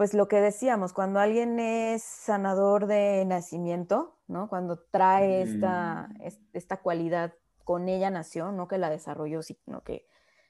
[0.00, 4.48] pues lo que decíamos, cuando alguien es sanador de nacimiento, ¿no?
[4.48, 6.08] Cuando trae esta,
[6.54, 10.06] esta cualidad con ella nació, no que la desarrolló, sino que,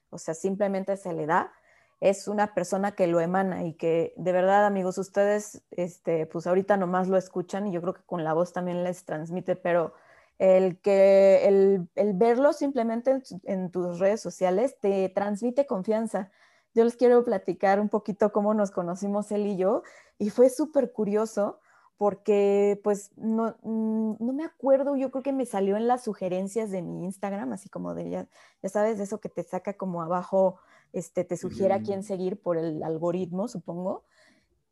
[0.08, 1.52] o sea, simplemente se le da,
[2.00, 6.76] es una persona que lo emana y que de verdad, amigos, ustedes, este, pues ahorita
[6.76, 9.92] nomás lo escuchan y yo creo que con la voz también les transmite, pero
[10.38, 16.30] el que el, el verlo simplemente en tus redes sociales te transmite confianza.
[16.74, 19.82] Yo les quiero platicar un poquito cómo nos conocimos él y yo,
[20.18, 21.60] y fue súper curioso
[22.00, 26.70] porque pues no, mm, no, me acuerdo, yo creo que me salió en las sugerencias
[26.70, 28.26] de mi Instagram, así como de, ya,
[28.62, 30.58] ya sabes, de eso que te saca como abajo,
[30.92, 34.04] este, te sugiere a quién seguir por el algoritmo, supongo,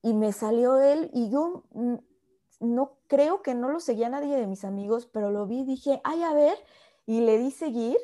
[0.03, 1.97] y me salió él y yo mm,
[2.61, 6.23] no creo que no lo seguía nadie de mis amigos, pero lo vi, dije, ay,
[6.23, 6.57] a ver,
[7.07, 7.99] y le di seguir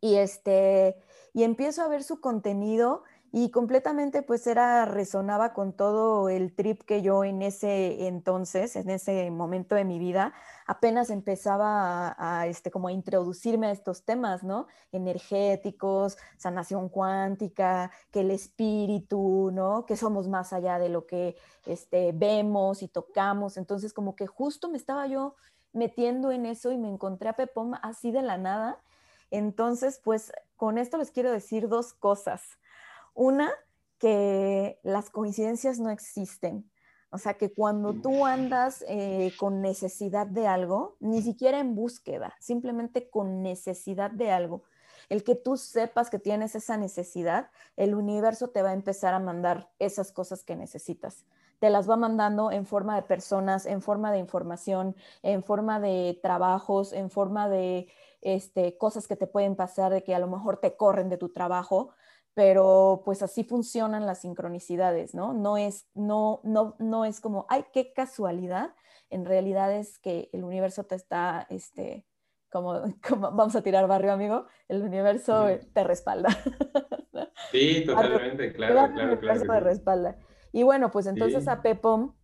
[0.00, 0.96] y este,
[1.32, 3.02] y empiezo a ver su contenido
[3.34, 8.90] y completamente pues era, resonaba con todo el trip que yo en ese entonces, en
[8.90, 10.34] ese momento de mi vida,
[10.66, 14.66] apenas empezaba a, este, como a introducirme a estos temas, ¿no?
[14.92, 19.86] Energéticos, sanación cuántica, que el espíritu, ¿no?
[19.86, 23.56] Que somos más allá de lo que este, vemos y tocamos.
[23.56, 25.36] Entonces como que justo me estaba yo
[25.72, 28.78] metiendo en eso y me encontré a Pepom así de la nada.
[29.30, 32.42] Entonces, pues con esto les quiero decir dos cosas.
[33.14, 33.50] Una,
[33.98, 36.68] que las coincidencias no existen.
[37.10, 42.34] O sea, que cuando tú andas eh, con necesidad de algo, ni siquiera en búsqueda,
[42.40, 44.62] simplemente con necesidad de algo,
[45.08, 49.18] el que tú sepas que tienes esa necesidad, el universo te va a empezar a
[49.18, 51.26] mandar esas cosas que necesitas.
[51.58, 56.18] Te las va mandando en forma de personas, en forma de información, en forma de
[56.22, 57.88] trabajos, en forma de
[58.22, 61.28] este, cosas que te pueden pasar, de que a lo mejor te corren de tu
[61.28, 61.90] trabajo,
[62.34, 65.32] pero pues así funcionan las sincronicidades, ¿no?
[65.34, 68.74] No es, no, no, no es como, ay, qué casualidad,
[69.10, 72.06] en realidad es que el universo te está, este,
[72.50, 76.28] como, como vamos a tirar barrio, amigo, el universo te respalda.
[77.50, 79.12] Sí, totalmente, claro, claro, claro.
[79.12, 80.16] El universo te respalda.
[80.52, 82.14] Y bueno, pues entonces a Pepom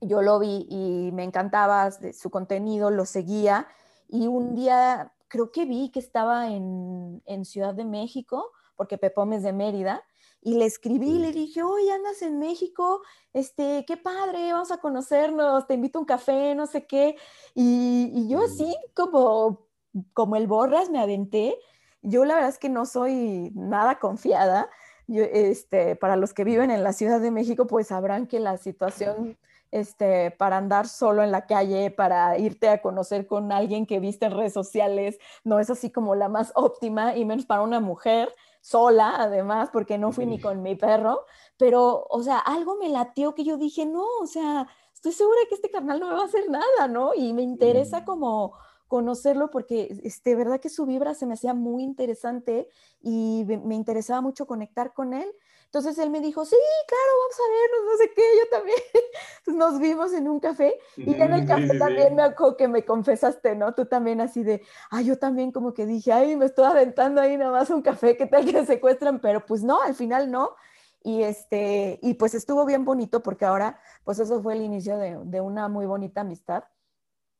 [0.00, 3.66] yo lo vi y me encantaba su contenido, lo seguía
[4.08, 9.42] y un día creo que vi que estaba en, Ciudad de México, porque Pepom es
[9.42, 10.04] de Mérida,
[10.44, 13.00] y le escribí y le dije, oye, andas en México,
[13.32, 17.16] este, qué padre, vamos a conocernos, te invito a un café, no sé qué.
[17.54, 19.66] Y, yo así, como,
[20.12, 21.58] como el borras, me aventé.
[22.02, 24.68] Yo la verdad es que no soy nada confiada.
[25.08, 29.38] este, para los que viven en la Ciudad de México, pues sabrán que la situación
[29.74, 34.26] este, para andar solo en la calle, para irte a conocer con alguien que viste
[34.26, 38.32] en redes sociales, no es así como la más óptima, y menos para una mujer
[38.60, 43.34] sola, además, porque no fui ni con mi perro, pero, o sea, algo me latió
[43.34, 46.26] que yo dije, no, o sea, estoy segura que este carnal no me va a
[46.26, 47.12] hacer nada, ¿no?
[47.12, 48.52] Y me interesa como
[48.86, 52.68] conocerlo porque, este, verdad que su vibra se me hacía muy interesante
[53.02, 55.28] y me interesaba mucho conectar con él.
[55.74, 56.54] Entonces él me dijo, sí,
[56.86, 58.78] claro, vamos a vernos, no sé qué, yo también.
[59.38, 62.84] Entonces nos vimos en un café y en el café también me acuerdo que me
[62.84, 63.74] confesaste, ¿no?
[63.74, 67.36] Tú también así de, ay, yo también como que dije, ay, me estoy aventando ahí
[67.36, 69.18] nada más un café, ¿qué tal que secuestran?
[69.18, 70.54] Pero pues no, al final no.
[71.02, 75.18] Y, este, y pues estuvo bien bonito porque ahora, pues eso fue el inicio de,
[75.24, 76.62] de una muy bonita amistad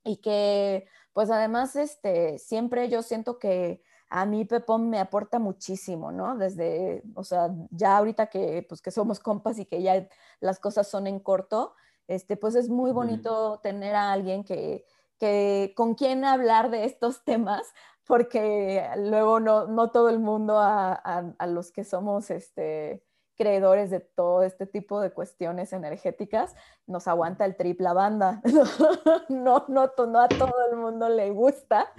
[0.02, 3.80] y que, pues además, este, siempre yo siento que
[4.16, 6.36] a mí Pepón me aporta muchísimo, ¿no?
[6.36, 10.86] Desde, o sea, ya ahorita que, pues, que somos compas y que ya las cosas
[10.86, 11.74] son en corto,
[12.06, 14.84] este, pues es muy bonito tener a alguien que,
[15.18, 17.66] que, con quien hablar de estos temas,
[18.06, 23.02] porque luego no, no todo el mundo a, a los que somos, este,
[23.36, 26.54] creedores de todo este tipo de cuestiones energéticas,
[26.86, 28.42] nos aguanta el triple banda.
[29.28, 31.92] No, no, no, a todo el mundo le gusta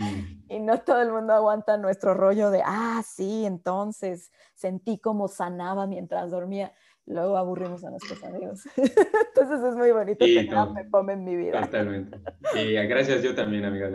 [0.47, 5.87] y no todo el mundo aguanta nuestro rollo de, ah, sí, entonces sentí como sanaba
[5.87, 6.71] mientras dormía.
[7.07, 8.63] Luego aburrimos a nuestros amigos.
[8.75, 11.61] Entonces es muy bonito que me come en mi vida.
[11.61, 12.17] Totalmente.
[12.55, 13.91] Y gracias yo también, amiga.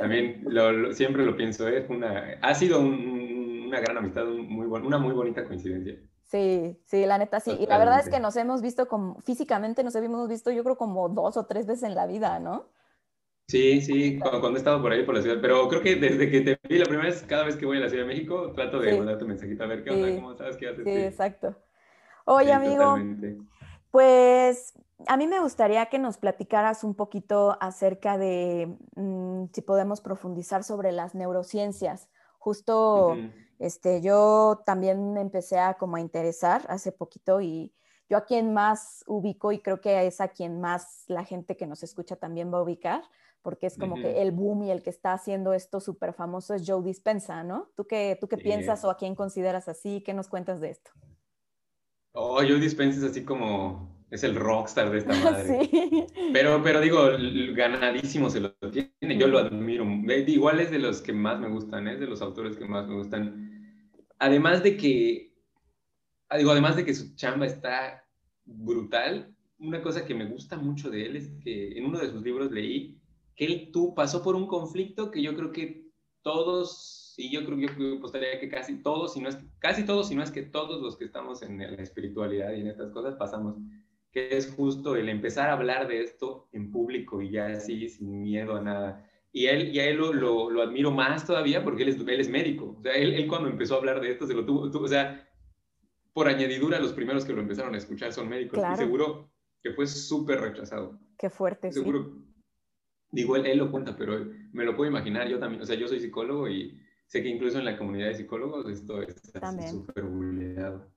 [0.00, 0.46] También
[0.92, 1.66] siempre lo pienso.
[1.66, 5.98] Es una, ha sido una gran amistad, muy, una muy bonita coincidencia.
[6.32, 7.54] Sí, sí, la neta sí.
[7.60, 10.78] Y la verdad es que nos hemos visto como, físicamente nos hemos visto yo creo
[10.78, 12.70] como dos o tres veces en la vida, ¿no?
[13.48, 16.40] Sí, sí, cuando, he estado por ahí por la ciudad, pero creo que desde que
[16.40, 18.80] te vi la primera vez, cada vez que voy a la Ciudad de México, trato
[18.80, 20.84] de mandarte un mensajito a ver qué onda, cómo estás, qué haces.
[20.84, 21.54] Sí, exacto.
[22.24, 22.96] Oye, amigo,
[23.90, 24.72] pues
[25.06, 30.64] a mí me gustaría que nos platicaras un poquito acerca de mm, si podemos profundizar
[30.64, 32.08] sobre las neurociencias.
[32.38, 33.18] Justo
[33.62, 37.72] este, yo también me empecé a como a interesar hace poquito y
[38.08, 41.68] yo a quien más ubico y creo que es a quien más la gente que
[41.68, 43.02] nos escucha también va a ubicar,
[43.40, 46.64] porque es como que el boom y el que está haciendo esto súper famoso es
[46.66, 47.70] Joe Dispensa, ¿no?
[47.76, 50.02] ¿Tú qué, tú qué piensas o a quién consideras así?
[50.04, 50.90] ¿Qué nos cuentas de esto?
[52.14, 55.68] Oh, Joe Dispensa es así como, es el rockstar de esta madre.
[55.70, 56.06] sí.
[56.32, 57.10] Pero, pero digo,
[57.54, 59.84] ganadísimo se lo tiene, yo lo admiro.
[60.26, 62.96] Igual es de los que más me gustan, es de los autores que más me
[62.96, 63.51] gustan.
[64.22, 65.34] Además de que,
[66.28, 68.06] ah, digo, además de que su chamba está
[68.44, 72.22] brutal, una cosa que me gusta mucho de él es que en uno de sus
[72.22, 73.00] libros leí
[73.34, 75.90] que él tú pasó por un conflicto que yo creo que
[76.22, 80.06] todos, y yo creo que yo apostaría que casi todos, si no es casi todos,
[80.06, 83.16] si no es que todos los que estamos en la espiritualidad y en estas cosas
[83.16, 83.56] pasamos,
[84.12, 88.22] que es justo el empezar a hablar de esto en público y ya así, sin
[88.22, 89.04] miedo a nada.
[89.32, 90.12] Y él, y a él lo,
[90.50, 92.76] lo, admiro más todavía porque él es, él es médico.
[92.78, 95.26] O sea, él, él, cuando empezó a hablar de esto se lo tuvo, o sea,
[96.12, 98.62] por añadidura los primeros que lo empezaron a escuchar son médicos.
[98.74, 101.00] Y seguro que fue súper rechazado.
[101.16, 102.22] Qué fuerte, seguro,
[103.12, 105.28] Digo, él, lo cuenta, pero me lo puedo imaginar.
[105.28, 108.14] Yo también, o sea, yo soy psicólogo y sé que incluso en la comunidad de
[108.14, 110.90] psicólogos esto está súper vulnerado.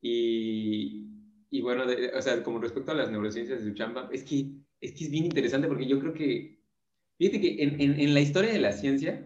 [0.00, 1.06] Y,
[1.50, 1.84] y bueno,
[2.16, 5.10] o sea, como respecto a las neurociencias de su chamba, es que, es que es
[5.10, 6.61] bien interesante porque yo creo que,
[7.18, 9.24] fíjate que en, en, en la historia de la ciencia,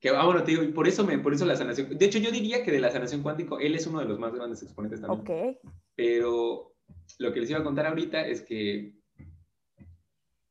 [0.00, 2.30] que, ah, bueno, te digo, por eso, me, por eso la sanación, de hecho yo
[2.30, 5.50] diría que de la sanación cuántico, él es uno de los más grandes exponentes también.
[5.50, 5.58] Ok.
[5.94, 6.74] Pero
[7.18, 8.98] lo que les iba a contar ahorita es que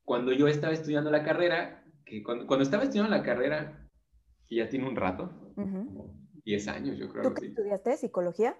[0.04, 3.90] cuando yo estaba estudiando la carrera, que cuando, cuando estaba estudiando la carrera,
[4.48, 5.32] que ya tiene un rato,
[6.46, 7.24] 10 años yo creo.
[7.24, 7.98] ¿Tú qué estudiaste?
[7.98, 8.56] ¿Psicología?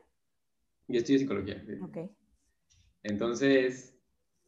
[0.88, 1.64] Yo estudié psicología.
[1.66, 1.74] Sí.
[1.82, 2.12] Ok.
[3.04, 3.99] Entonces,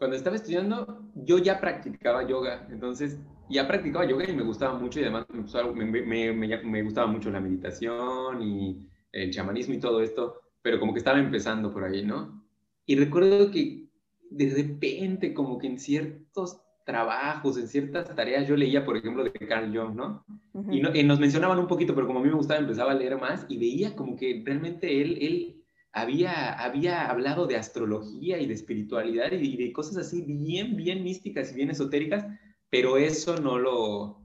[0.02, 2.68] cuando estaba estudiando, yo ya practicaba yoga.
[2.72, 3.20] Entonces,
[3.52, 5.28] ya practicaba yoga y me gustaba mucho y además
[5.76, 10.80] me, me, me, me gustaba mucho la meditación y el chamanismo y todo esto, pero
[10.80, 12.44] como que estaba empezando por ahí, ¿no?
[12.88, 13.90] Y recuerdo que
[14.32, 18.48] de repente, como que en ciertos trabajos, en ciertas tareas.
[18.48, 20.26] Yo leía, por ejemplo, de Carl Jung, ¿no?
[20.72, 20.90] y, ¿no?
[21.04, 23.60] nos mencionaban un poquito, pero como a mí me gustaba, empezaba a leer más y
[23.60, 25.61] veía como que realmente él, él
[25.94, 31.52] había, había hablado de astrología y de espiritualidad y de, cosas así bien, bien místicas
[31.52, 32.26] y bien esotéricas,
[32.70, 34.18] pero eso no lo...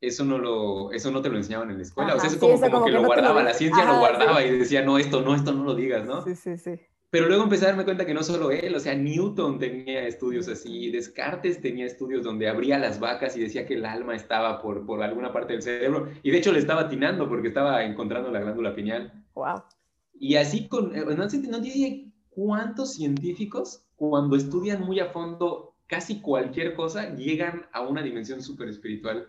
[0.00, 2.14] Eso no, lo, eso no te lo enseñaban en la escuela.
[2.14, 4.98] o sea, es como, como, que, lo guardaba, la ciencia lo guardaba y decía, no,
[4.98, 6.22] esto no, esto no lo digas, ¿no?
[6.22, 6.78] Sí, sí, sí.
[7.08, 10.46] Pero luego empecé a darme cuenta que no solo él, o sea, Newton tenía estudios
[10.48, 14.84] así, Descartes tenía estudios donde abría las vacas y decía que el alma estaba por,
[14.84, 16.08] por alguna parte del cerebro.
[16.22, 19.24] Y de hecho le estaba atinando porque estaba encontrando la glándula pineal.
[19.34, 19.62] Wow.
[20.14, 26.20] Y así con, eh, no, no diría cuántos científicos cuando estudian muy a fondo casi
[26.20, 29.28] cualquier cosa llegan a una dimensión súper espiritual.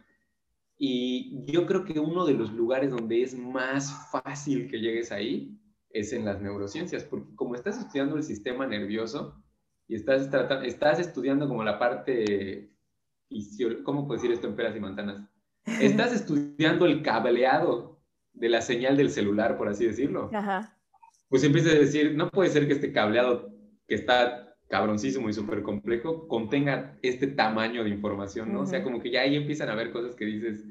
[0.78, 5.58] Y yo creo que uno de los lugares donde es más fácil que llegues ahí
[5.90, 9.42] es en las neurociencias, porque como estás estudiando el sistema nervioso
[9.88, 12.72] y estás, tratando, estás estudiando como la parte,
[13.84, 15.22] ¿cómo puedo decir esto en peras y manzanas?
[15.82, 18.00] Estás estudiando el cableado
[18.34, 20.30] de la señal del celular, por así decirlo.
[20.32, 20.75] Ajá.
[21.30, 23.52] Pues empiezas a decir, no puede ser que este cableado
[23.88, 28.62] que está cabroncísimo y súper complejo contenga este tamaño de información, ¿no?
[28.62, 30.66] O sea, como que ya ahí empiezan a ver cosas que dices,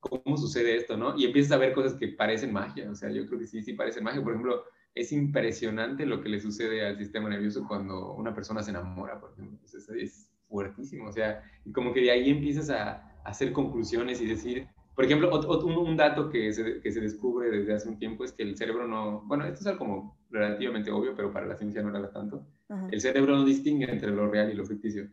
[0.00, 1.16] cómo sucede esto, ¿no?
[1.16, 3.74] Y empiezas a ver cosas que parecen magia, o sea, yo creo que sí, sí
[3.74, 4.22] parecen magia.
[4.22, 8.70] Por ejemplo, es impresionante lo que le sucede al sistema nervioso cuando una persona se
[8.70, 9.58] enamora, por ejemplo.
[9.96, 14.66] es, fuertísimo, o sea, y como que de ahí empiezas a, hacer conclusiones y decir,
[15.00, 15.30] por ejemplo,
[15.64, 18.86] un, dato que se, que se, descubre desde hace un tiempo es que el cerebro
[18.86, 22.46] no, bueno, esto es algo como relativamente obvio, pero para la ciencia no era tanto,
[22.90, 25.08] el cerebro no distingue entre lo real y lo ficticio.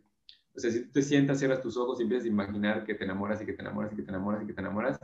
[0.53, 3.05] O sea, si tú te sientas, cierras tus ojos y empiezas a imaginar que te
[3.05, 4.99] enamoras y que te enamoras y que te enamoras y que te enamoras,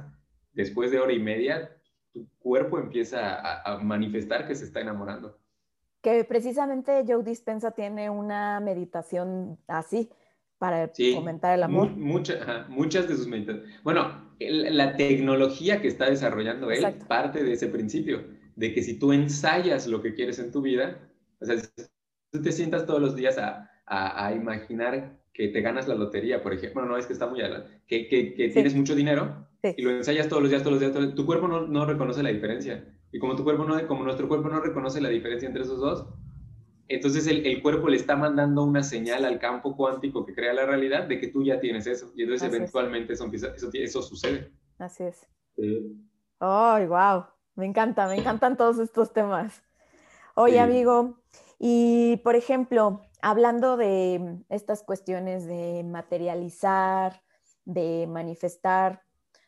[0.51, 1.77] después de hora y media,
[2.11, 5.39] tu cuerpo empieza a, manifestar que se está enamorando.
[6.01, 10.09] Que precisamente Joe Dispensa tiene una meditación así
[10.57, 11.91] para fomentar el amor.
[11.91, 13.81] muchas de sus meditaciones.
[13.81, 18.23] Bueno, la tecnología que está desarrollando él parte de ese principio,
[18.55, 21.67] de que si tú ensayas lo que quieres en tu vida, o sea, si
[22.31, 26.43] tú te sientas todos los días a, a, a imaginar que te ganas la lotería,
[26.43, 29.91] por ejemplo, no, es que está muy adelante, que, que, tienes mucho dinero y lo
[29.91, 32.85] ensayas todos los días, todos los días, tu cuerpo no, no, reconoce la diferencia.
[33.11, 36.07] Y como, tu cuerpo no, como nuestro cuerpo no reconoce la diferencia entre esos dos,
[36.93, 40.65] entonces el, el, cuerpo le está mandando una señal al campo cuántico que crea la
[40.65, 42.11] realidad de que tú ya tienes eso.
[42.15, 44.51] Y entonces eventualmente eso, eso, eso, sucede.
[44.77, 45.27] Así es.
[46.39, 47.25] ¡Ay, wow!
[47.55, 49.61] Me encanta, me encantan todos estos temas.
[50.35, 51.21] Oye, amigo,
[51.59, 57.21] y por ejemplo, hablando de estas cuestiones de materializar,
[57.65, 59.03] de manifestar,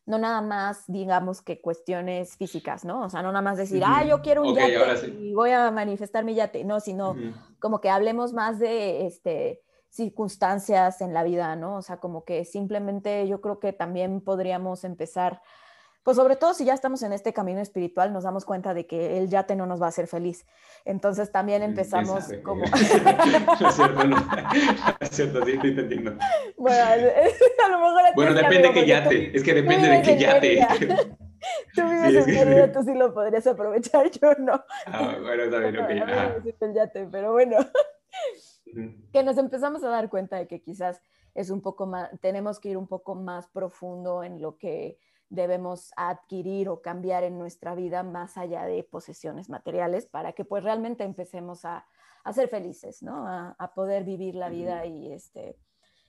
[0.06, 3.06] no nada más, digamos que cuestiones físicas, ¿no?
[3.06, 6.24] O sea, no nada más decir, ah, yo quiero un yate y voy a manifestar
[6.24, 7.16] mi yate, no, sino
[7.60, 11.78] como que hablemos más de este, circunstancias en la vida, ¿no?
[11.78, 15.42] O sea, como que simplemente yo creo que también podríamos empezar
[16.06, 19.18] pues sobre todo si ya estamos en este camino espiritual, nos damos cuenta de que
[19.18, 20.46] el yate no nos va a hacer feliz.
[20.86, 22.64] Entonces también mm, empezamos como...
[22.64, 22.76] no
[23.70, 24.16] es cierto, no.
[25.00, 26.16] es cierto, sí, estoy entendiendo.
[26.58, 28.02] Bueno, a lo mejor...
[28.14, 30.68] Bueno, depende de qué yate, es que depende de qué yate.
[31.74, 34.64] Tú vives en Mérida, tú sí lo podrías aprovechar, yo no.
[34.86, 36.08] Ah, bueno, bien, ok.
[36.08, 36.36] Ajá.
[36.62, 37.58] el yate, pero bueno.
[39.12, 41.02] que nos empezamos a dar cuenta de que quizás
[41.34, 45.00] es un poco más, tenemos que ir un poco más profundo en lo que
[45.30, 50.64] debemos adquirir o cambiar en nuestra vida más allá de posesiones materiales para que pues
[50.64, 51.86] realmente empecemos a,
[52.24, 53.28] a ser felices, ¿no?
[53.28, 55.58] A, a, poder vivir la vida y este,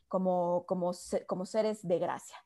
[0.08, 0.92] como, como,
[1.26, 2.36] como seres de gracia.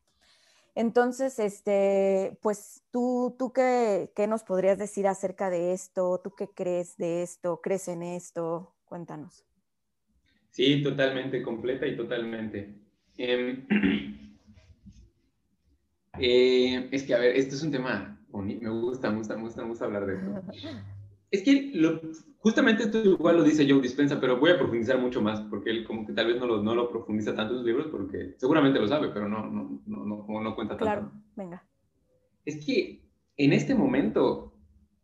[0.74, 6.20] Entonces, este, pues tú, tú qué, qué, nos podrías decir acerca de esto?
[6.22, 7.60] ¿Tú qué crees de esto?
[7.60, 8.74] ¿Crees en esto?
[8.84, 9.44] Cuéntanos.
[10.50, 12.74] Sí, totalmente, completa y totalmente.
[13.18, 13.66] Eh,
[16.20, 19.42] Eh, es que, a ver, este es un tema bonito, me gusta, me gusta, me
[19.42, 20.42] gusta, me gusta hablar de esto.
[21.30, 22.00] Es que lo,
[22.38, 25.84] justamente esto igual lo dice Joe Dispensa, pero voy a profundizar mucho más, porque él
[25.84, 28.80] como que tal vez no lo, no lo profundiza tanto en sus libros, porque seguramente
[28.80, 30.84] lo sabe, pero no, no, no, no, no cuenta tanto.
[30.84, 31.64] Claro, venga.
[32.44, 33.02] Es que
[33.36, 34.54] en este momento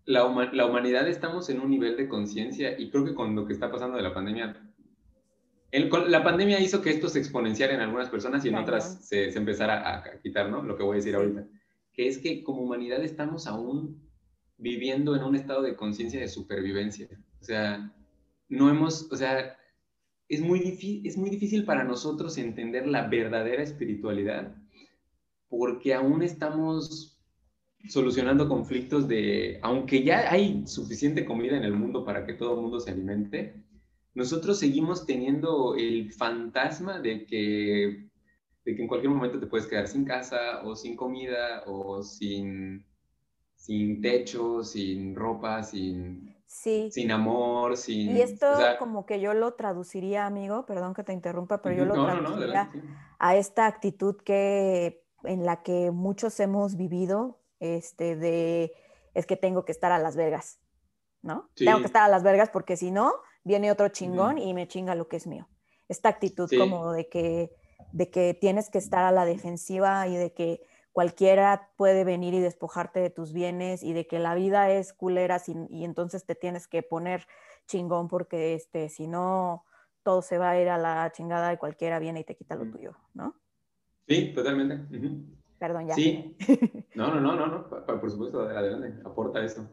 [0.05, 3.53] la, la humanidad estamos en un nivel de conciencia y creo que con lo que
[3.53, 4.66] está pasando de la pandemia
[5.73, 9.39] la pandemia hizo que esto se exponenciara en algunas personas y en otras se, se,
[9.39, 10.63] empezara a, quitar, ¿no?
[10.63, 11.47] Lo que voy a decir ahorita.
[11.93, 14.03] Que es que como humanidad estamos aún
[14.59, 17.09] viviendo en un estado de conciencia de supervivencia.
[17.41, 17.93] O sea,
[18.49, 19.57] no hemos, o sea,
[20.29, 24.55] es muy, es muy difícil para nosotros entender la verdadera espiritualidad
[25.49, 27.17] porque aún estamos
[27.89, 32.63] solucionando conflictos de, aunque ya hay suficiente comida en el mundo para que todo el
[32.63, 33.55] mundo se alimente,
[34.17, 38.09] nosotros seguimos teniendo el fantasma de que,
[38.65, 42.87] de que en cualquier momento te puedes quedar sin casa o sin comida o sin,
[43.55, 48.17] sin techo, sin ropa, sin, sin amor, sin...
[48.17, 48.47] Y esto
[48.79, 52.71] como que yo lo traduciría, amigo, perdón que te interrumpa, pero yo lo traduciría
[53.19, 58.73] a esta actitud que en la que muchos hemos vivido, este, de
[59.13, 60.59] es que tengo que estar a Las Vegas,
[61.21, 61.51] ¿no?
[61.55, 63.13] Tengo que estar a Las Vegas porque si no,
[63.47, 65.49] viene otro chingón y me chinga lo que es mío.
[65.89, 67.53] Esta actitud como de que,
[67.93, 72.41] de que tienes que estar a la defensiva y de que cualquiera puede venir y
[72.41, 75.41] despojarte de tus bienes y de que la vida es culera
[75.71, 77.27] y entonces te tienes que poner
[77.69, 79.65] chingón porque este, si no
[80.03, 82.69] todo se va a ir a la chingada y cualquiera viene y te quita lo
[82.69, 83.37] tuyo, ¿no?
[84.09, 84.81] Sí, totalmente.
[85.59, 85.95] Perdón, ya.
[85.95, 86.37] Sí.
[86.97, 89.69] No, no, no, no, no, por supuesto, adelante, aporta eso.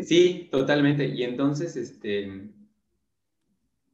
[0.00, 1.06] Sí, totalmente.
[1.06, 2.52] Y entonces, este,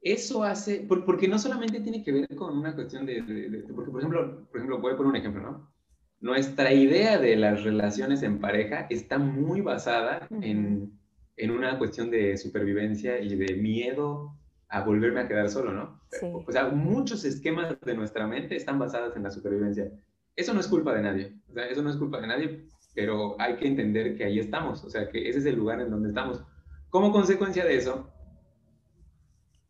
[0.05, 4.47] eso hace, porque no solamente tiene que ver con una cuestión de, porque por ejemplo,
[4.51, 5.75] por ejemplo, voy a poner un ejemplo, ¿no?
[6.21, 10.93] Nuestra idea de las relaciones en pareja está muy basada en,
[11.37, 14.37] en, una cuestión de supervivencia y de miedo
[14.69, 16.01] a volverme a quedar solo, ¿no?
[16.47, 19.91] O sea, muchos esquemas de nuestra mente están basados en la supervivencia.
[20.37, 23.41] Eso no es culpa de nadie, o sea, eso no es culpa de nadie, pero
[23.41, 26.09] hay que entender que ahí estamos, o sea, que ese es el lugar en donde
[26.09, 26.43] estamos.
[26.91, 28.14] Como consecuencia de eso,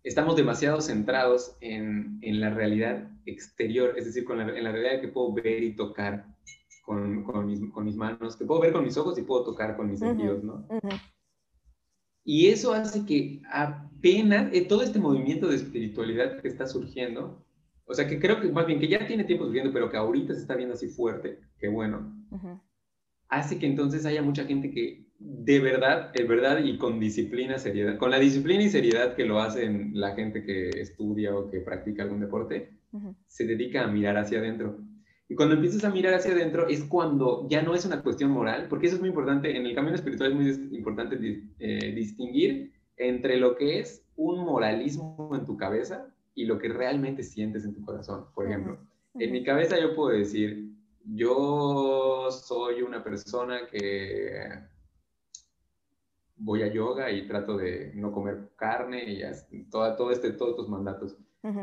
[0.05, 5.00] estamos demasiado centrados en, en, la realidad exterior, es decir, con la, en la realidad
[5.00, 6.26] que puedo ver y tocar
[6.84, 9.76] con, con, mis, con, mis, manos, que puedo ver con mis ojos y puedo tocar
[9.76, 10.68] con mis sentidos, ¿no?
[12.22, 17.42] Y eso hace que apenas eh, todo este movimiento de espiritualidad que está surgiendo,
[17.86, 20.34] o sea, que creo que más bien que ya tiene tiempo surgiendo, pero que ahorita
[20.34, 22.14] se está viendo así fuerte, que bueno,
[23.28, 27.96] hace que entonces haya mucha gente que de verdad, de verdad y con disciplina, seriedad,
[27.98, 32.02] con la disciplina y seriedad que lo hacen la gente que estudia o que practica
[32.02, 32.70] algún deporte,
[33.26, 34.78] se dedica a mirar hacia adentro.
[35.28, 38.66] Y cuando empiezas a mirar hacia adentro es cuando ya no es una cuestión moral,
[38.68, 41.18] porque eso es muy importante, en el camino espiritual es muy importante
[41.58, 47.22] eh, distinguir entre lo que es un moralismo en tu cabeza y lo que realmente
[47.22, 48.26] sientes en tu corazón.
[48.34, 48.78] Por ejemplo,
[49.14, 50.70] en mi cabeza yo puedo decir,
[51.04, 54.73] yo soy una persona que
[56.37, 59.05] voy a yoga y trato de no comer carne
[59.51, 61.16] y toda, todo este, todos estos mandatos.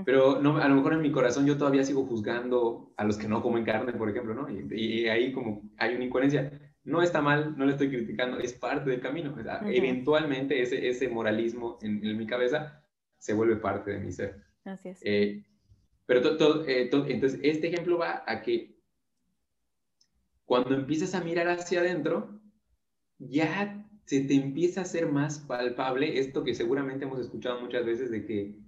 [0.06, 3.28] Pero no, a lo mejor en mi corazón yo todavía sigo juzgando a los que
[3.28, 4.48] no comen carne, por ejemplo, ¿no?
[4.48, 6.60] Y, ahí como hay una incoherencia.
[6.84, 9.36] No está mal, no le estoy criticando, es parte del camino.
[9.66, 12.84] Eventualmente ese, ese moralismo en, mi cabeza
[13.18, 14.44] se vuelve parte de mi ser.
[14.66, 15.00] Así es.
[15.04, 15.44] Eh,
[16.06, 18.76] pero todo, eh, entonces este ejemplo va a que
[20.46, 22.42] cuando empiezas a mirar hacia adentro,
[23.18, 23.81] ya
[24.12, 28.26] se te empieza a hacer más palpable esto que seguramente hemos escuchado muchas veces de
[28.26, 28.59] que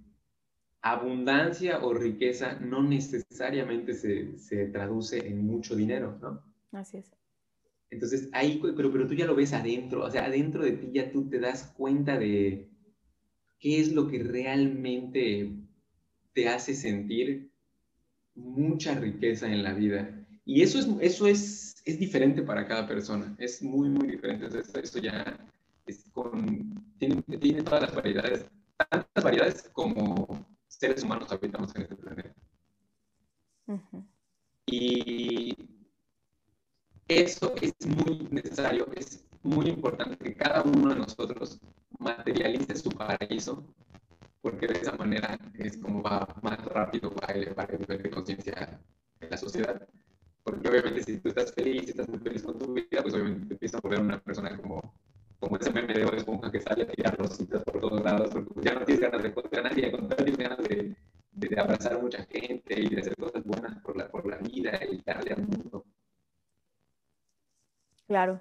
[0.80, 6.42] abundancia o riqueza no necesariamente se, se traduce en mucho dinero, ¿no?
[6.72, 7.12] Así es.
[7.90, 11.12] Entonces, ahí, pero, pero tú ya lo ves adentro, o sea, adentro de ti ya
[11.12, 12.70] tú te das cuenta de
[13.58, 15.52] qué es lo que realmente
[16.32, 17.50] te hace sentir
[18.34, 20.26] mucha riqueza en la vida.
[20.46, 24.46] Y eso es, eso es, es diferente para cada persona, es muy, muy diferente.
[24.46, 25.36] Entonces, eso ya
[25.86, 31.96] es con, tiene, tiene todas las variedades, tantas variedades como seres humanos habitamos en este
[31.96, 32.34] planeta.
[34.66, 35.56] Y
[37.08, 41.60] eso es muy necesario, es muy importante que cada uno de nosotros
[41.98, 43.64] materialice su paraíso,
[44.40, 48.10] porque de esa manera es como va más rápido va a elevar el nivel de
[48.10, 48.80] conciencia
[49.20, 49.88] en la sociedad.
[50.44, 53.54] Porque obviamente si tú estás feliz, estás muy feliz con tu vida, pues obviamente te
[53.54, 54.94] empiezas a volver una persona como,
[55.40, 58.74] como ese meme de esponja que sale a tirar rositas por todos lados, porque ya
[58.74, 60.94] no tienes ganas de encontrar a nadie, tienes ganas de,
[61.32, 64.78] de, abrazar a mucha gente y de hacer cosas buenas por la, por la vida
[64.84, 65.86] y darle al mundo.
[68.06, 68.38] Claro.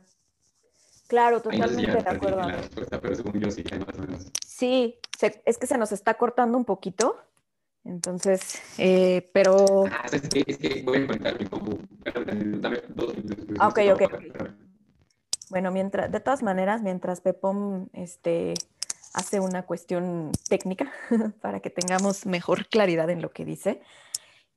[1.07, 2.41] Claro, totalmente de acuerdo.
[4.45, 4.99] sí,
[5.45, 7.17] es que se nos está cortando un poquito.
[7.85, 9.85] Entonces, eh, pero.
[9.91, 11.79] Ah, es que, es que voy a contar mi compu.
[13.59, 14.01] Ah, ok, ok.
[15.49, 18.53] Bueno, mientras, de todas maneras, mientras Pepom este,
[19.13, 20.91] hace una cuestión técnica
[21.41, 23.81] para que tengamos mejor claridad en lo que dice,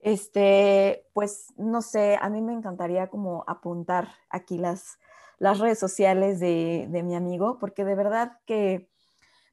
[0.01, 4.99] este, pues no sé, a mí me encantaría como apuntar aquí las,
[5.39, 8.89] las redes sociales de, de, mi amigo, porque de verdad que,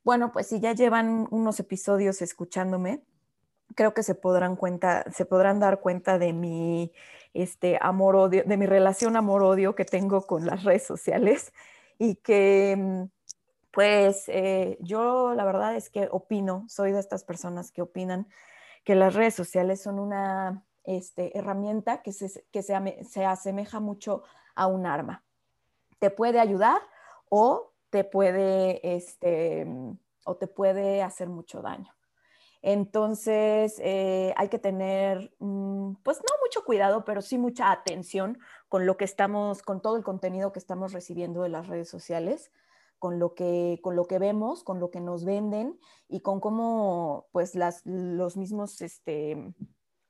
[0.03, 3.03] bueno, pues si ya llevan unos episodios escuchándome,
[3.75, 6.91] creo que se podrán, cuenta, se podrán dar cuenta de mi
[7.33, 11.53] este, amor-odio, de mi relación amor-odio que tengo con las redes sociales
[11.97, 13.03] y que mm,
[13.71, 18.27] pues eh, yo la verdad es que opino, soy de estas personas que opinan
[18.83, 24.23] que las redes sociales son una este, herramienta que, se, que se, asemeja mucho
[24.55, 25.23] a un arma.
[25.99, 26.81] Te puede ayudar
[27.29, 29.65] o te puede, este,
[30.25, 31.93] o te puede hacer mucho daño.
[32.65, 38.39] Entonces, eh, hay que tener, mm, pues no mucho cuidado, pero sí mucha atención
[38.69, 42.51] con lo que estamos, con todo el contenido que estamos recibiendo de las redes sociales,
[42.99, 47.27] con lo que, con lo que vemos, con lo que nos venden y con cómo
[47.33, 49.53] pues los, mismos, este,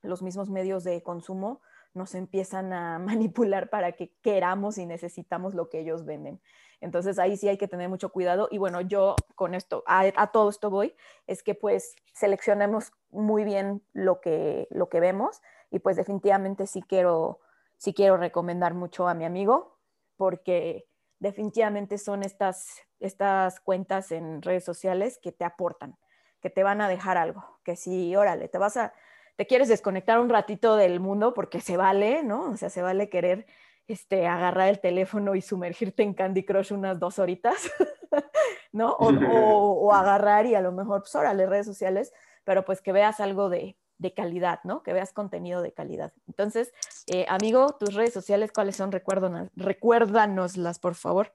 [0.02, 1.60] los mismos medios de consumo
[1.92, 6.40] nos empiezan a manipular para que queramos y necesitamos lo que ellos venden.
[6.84, 10.50] Entonces ahí sí hay que tener mucho cuidado y bueno, yo con esto, a, todo
[10.50, 10.94] esto voy,
[11.26, 16.82] es que pues seleccionemos muy bien lo que, lo que vemos y pues definitivamente sí
[16.82, 17.40] quiero,
[17.78, 19.78] sí quiero recomendar mucho a mi amigo
[20.18, 20.86] porque
[21.20, 25.96] definitivamente son estas, estas cuentas en redes sociales que te aportan,
[26.42, 28.92] que te van a dejar algo, que si, órale, te vas a,
[29.36, 32.50] te quieres desconectar un ratito del mundo porque se vale, ¿no?
[32.50, 33.46] O sea, se vale querer
[33.86, 37.70] este, agarrar el teléfono y sumergirte en Candy Crush unas dos horitas,
[38.72, 38.92] ¿no?
[38.92, 42.12] O, o, agarrar y a lo mejor, pues órale, redes sociales,
[42.44, 44.82] pero pues que veas algo de, de calidad, ¿no?
[44.82, 46.12] Que veas contenido de calidad.
[46.26, 46.72] Entonces,
[47.06, 48.92] eh, amigo, tus redes sociales, ¿cuáles son?
[48.92, 51.32] Recuérdanos, recuérdanoslas, por favor.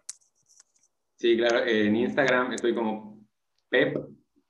[1.18, 3.20] Sí, claro, en Instagram estoy como
[3.70, 3.98] pep,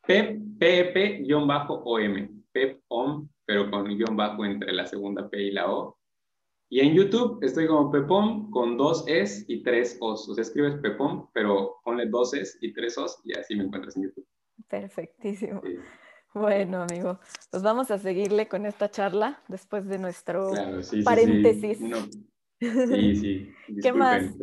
[0.06, 1.48] pep, pep-om,
[2.52, 5.99] pep-om, pero con guion bajo entre la segunda P y la O.
[6.70, 10.30] Y en YouTube estoy como Pepom con dos Es y tres Os.
[10.30, 13.98] O sea, escribes Pepom, pero ponle dos Es y tres Os y así me encuentras
[13.98, 14.28] en YouTube.
[14.68, 15.62] Perfectísimo.
[16.34, 20.52] Bueno, amigo, pues vamos a seguirle con esta charla después de nuestro
[21.04, 21.80] paréntesis.
[22.62, 23.54] Sí, sí.
[23.82, 24.36] ¿Qué más?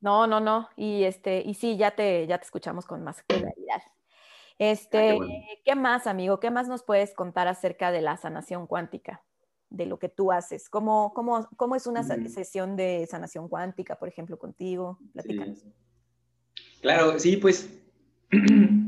[0.00, 0.68] No, no, no.
[0.76, 3.82] Y este, y sí, ya te, ya te escuchamos con más claridad.
[4.58, 5.18] Este, ah,
[5.64, 6.38] qué, más, amigo?
[6.38, 9.24] ¿Qué más nos puedes contar acerca de la sanación cuántica?
[9.70, 10.68] De lo que tú haces.
[10.68, 14.98] ¿Cómo, cómo, cómo es una sesión de sanación cuántica, por ejemplo, contigo?
[15.12, 15.64] Platícanos.
[16.80, 17.68] Claro, sí, pues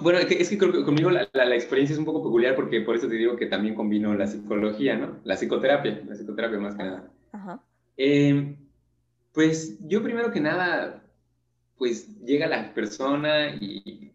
[0.00, 3.14] bueno, es que conmigo la, la, experiencia es un poco peculiar porque por eso te
[3.14, 5.18] digo que también combino la psicología, ¿no?
[5.24, 7.10] La psicoterapia, la psicoterapia más que nada.
[7.32, 7.62] Ajá.
[7.96, 8.56] Em,
[9.32, 11.02] pues yo primero que nada,
[11.76, 14.12] pues llega la persona y,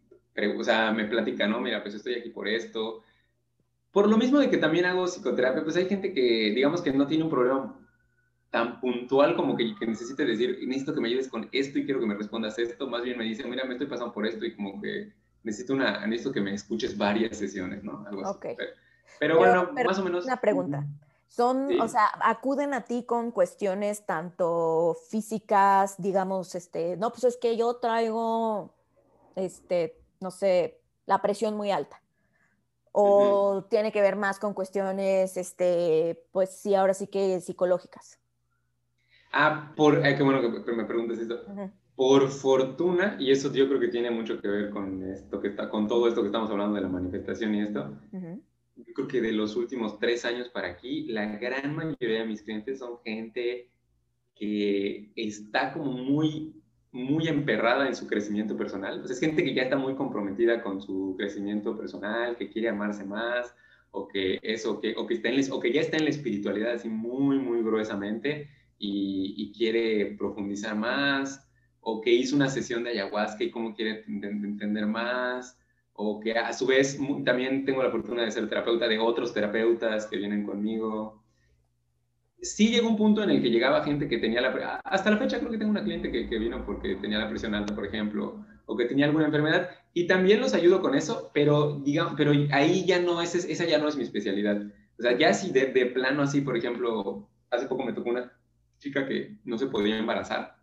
[0.57, 1.59] o sea, me platica, ¿no?
[1.59, 3.03] Mira, pues estoy aquí por esto.
[3.97, 6.21] Por lo mismo de que también hago psicoterapia, pues hay gente que,
[6.53, 7.75] digamos que no tiene un problema
[8.51, 11.99] tan puntual como que, que necesite decir, necesito que me ayudes con esto y quiero
[11.99, 12.87] que me respondas esto.
[12.87, 16.05] Más bien me dice, mira, me estoy pasando por esto y como que necesito, una,
[16.05, 18.05] necesito que me escuches varias sesiones, ¿no?
[18.07, 18.37] Algo así.
[19.19, 20.25] Pero, bueno, más o menos.
[20.25, 20.85] Una pregunta.
[21.27, 27.37] Son, o sea, acuden a ti con cuestiones tanto físicas, digamos, este, no, pues es
[27.37, 28.75] que yo traigo,
[29.35, 31.99] este, no sé, la presión muy alta.
[32.99, 38.19] O tiene que ver más con cuestiones, este, pues sí, ahora sí que psicológicas.
[39.31, 41.45] Ah, por, qué bueno que me preguntes esto.
[41.95, 45.69] Por fortuna, y eso yo creo que tiene mucho que ver con esto que está,
[45.69, 47.99] con todo esto que estamos hablando de la manifestación y esto.
[48.11, 52.41] Yo creo que de los últimos tres años para aquí, la gran mayoría de mis
[52.41, 53.69] clientes son gente
[54.33, 56.51] que está como muy,
[56.97, 59.03] muy emperrada en su crecimiento personal.
[59.07, 63.53] Es gente que ya está muy comprometida con su crecimiento personal, que quiere amarse más,
[63.91, 66.73] o que eso, que, o que, está en, o que ya está en la espiritualidad
[66.73, 71.47] así muy, muy gruesamente y, quiere profundizar más,
[71.81, 75.57] o que hizo una sesión de ayahuasca y cómo quiere entender más,
[75.93, 80.05] o que a su vez también tengo la fortuna de ser terapeuta de otros terapeutas
[80.05, 81.23] que vienen conmigo.
[82.41, 84.79] Sí llegó un punto en el que llegaba gente que tenía la...
[84.83, 87.55] Hasta la fecha creo que tengo una cliente que, que vino porque tenía la presión
[87.55, 91.79] alta, por ejemplo, o que tenía alguna enfermedad, y también los ayudo con eso, pero,
[91.79, 94.61] digamos, pero ahí ya no es, esa ya no es mi especialidad.
[94.99, 98.31] O sea, ya si de, de plano así, por ejemplo, hace poco me tocó una,
[98.79, 100.55] chica que no se podía embarazar.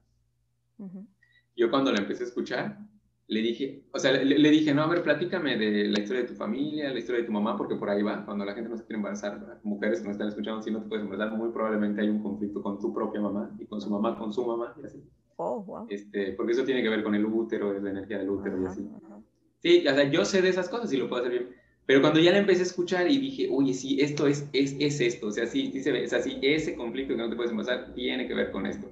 [1.57, 2.79] Yo cuando la empecé a escuchar,
[3.27, 6.35] le dije, o sea, le, dije, no, a ver, platícame de la historia de tu
[6.35, 8.85] familia, la historia de tu mamá, porque por ahí va, cuando la gente no se
[8.85, 12.11] quiere embarazar, mujeres que me están escuchando, si no te puedes embarazar, muy probablemente hay
[12.11, 15.03] un conflicto con tu propia mamá y con su mamá, con su mamá, y así.
[15.37, 15.87] Oh, wow.
[15.89, 18.66] Este, porque eso tiene que ver con el útero, es la energía del útero y
[18.66, 18.89] así.
[19.61, 21.55] Sí, o sea, yo sé de esas cosas y lo puedo hacer bien.
[21.87, 25.01] Pero cuando ya la empecé a escuchar y dije, oye, sí, esto es, es, es
[25.01, 27.37] esto, o sea, sí, sí se ve, o sea, sí, ese conflicto que no te
[27.37, 28.91] puedes pasar tiene que ver con esto.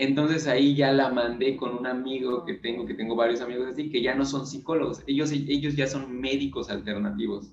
[0.00, 3.90] Entonces ahí ya la mandé con un amigo que tengo, que tengo varios amigos así,
[3.90, 7.52] que ya no son psicólogos, ellos, ellos ya son médicos alternativos.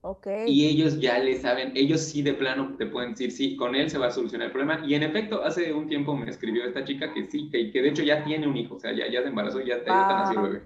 [0.00, 0.50] Okay.
[0.50, 3.88] Y ellos ya le saben, ellos sí de plano te pueden decir, sí, con él
[3.88, 4.84] se va a solucionar el problema.
[4.84, 7.88] Y en efecto, hace un tiempo me escribió esta chica que sí, que, que de
[7.90, 10.42] hecho ya tiene un hijo, o sea, ya, ya se embarazó y ya, está nacido
[10.42, 10.62] bebé.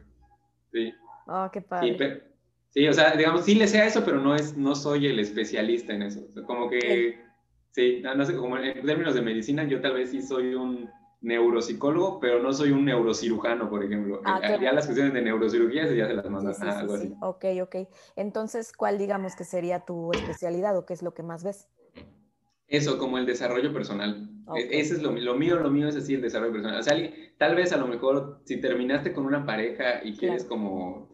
[0.73, 0.95] Sí.
[1.27, 2.23] Oh, qué padre.
[2.71, 5.19] Sí, o sea, digamos, sí le sé a eso, pero no, es, no soy el
[5.19, 6.21] especialista en eso.
[6.47, 7.21] como que,
[7.73, 10.89] sí, no, sé, como en términos de medicina, yo tal vez sí soy un
[11.23, 14.23] neuropsicólogo, pero no soy un neurocirujano, por ejemplo.
[14.25, 17.13] Ah, eh, ya las cuestiones de neurocirugía ya se las mandas a algo así.
[17.21, 17.77] Ok, ok.
[18.17, 21.69] Entonces, ¿cuál digamos que sería tu especialidad o qué es lo que más ves?
[22.67, 24.31] Eso, como el desarrollo personal.
[24.57, 26.81] E, ese es lo, lo, mío, lo mío es así, el desarrollo personal.
[26.81, 26.97] O sea,
[27.37, 31.11] tal vez a lo mejor si terminaste con una pareja y quieres como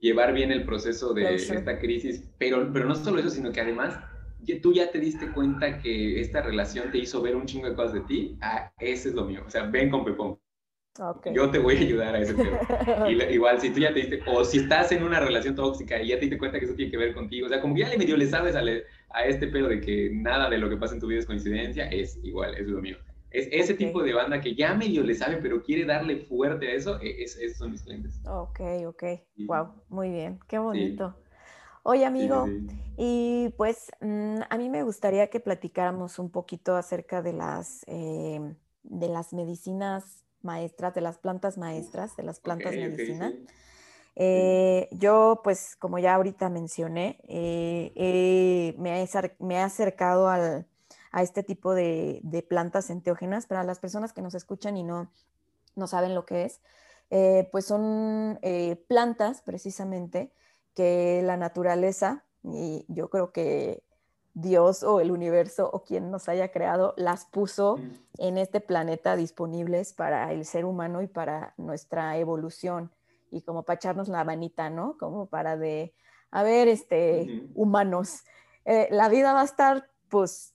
[0.00, 3.98] llevar bien el proceso de esta crisis, pero, pero no solo eso, sino que además
[4.62, 7.94] tú ya te diste cuenta que esta relación te hizo ver un chingo de cosas
[7.94, 10.38] de ti, ah, ese es lo mío, o sea, ven con Pepón.
[11.32, 12.58] Yo te voy a ayudar a ese tema.
[13.30, 16.16] igual, si tú ya te diste, o si estás en una relación tóxica y ya
[16.16, 17.98] te diste cuenta que eso tiene que ver contigo, o sea, como que ya le
[17.98, 18.62] medio le sabes a,
[19.10, 21.86] a este pedo de que nada de lo que pasa en tu vida es coincidencia,
[21.86, 22.96] es igual, es lo mío.
[23.30, 26.72] Es ese tipo de banda que ya medio le sabe, pero quiere darle fuerte a
[26.72, 28.20] eso, e, es, esos son mis clientes.
[28.26, 29.04] Ok, ok.
[29.46, 30.40] Wow, muy bien.
[30.48, 31.14] Qué bonito.
[31.90, 32.46] Oye, amigo,
[32.98, 38.56] y pues mm, a mí me gustaría que platicáramos un poquito acerca de las, em,
[38.82, 43.32] de las medicinas maestras, de las plantas maestras, de las plantas medicina.
[44.16, 49.08] Eh, yo, pues, como ya ahorita mencioné, eh, me,
[49.38, 50.66] me he acercado al,
[51.10, 52.20] a este tipo de,
[52.50, 53.46] plantas enteógenas.
[53.46, 55.10] Para las personas que nos escuchan y no,
[55.74, 56.60] no saben lo que es,
[57.08, 58.38] eh, pues son
[58.88, 60.34] plantas precisamente
[60.78, 63.82] que la naturaleza, y yo creo que
[64.32, 67.80] Dios o el universo o quien nos haya creado, las puso
[68.16, 72.92] en este planeta disponibles para el ser humano y para nuestra evolución
[73.32, 74.96] y como para echarnos la manita, ¿no?
[74.98, 75.96] Como para de,
[76.30, 78.22] a ver, este, humanos,
[78.64, 80.54] eh, la vida va a estar pues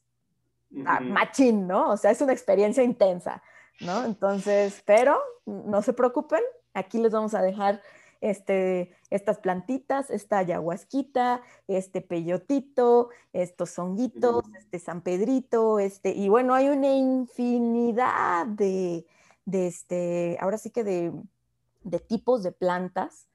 [0.69, 1.91] machín, ¿no?
[1.91, 3.43] O sea, es una experiencia intensa,
[3.81, 4.05] ¿no?
[4.05, 6.43] Entonces, pero no se preocupen,
[6.73, 7.81] aquí les vamos a dejar
[8.23, 16.53] este, estas plantitas, esta ayahuasquita, este peyotito, estos honguitos, este San Pedrito, este, y bueno,
[16.53, 19.05] hay una infinidad de,
[19.43, 21.11] de este, ahora sí que de,
[21.83, 23.27] de tipos de plantas,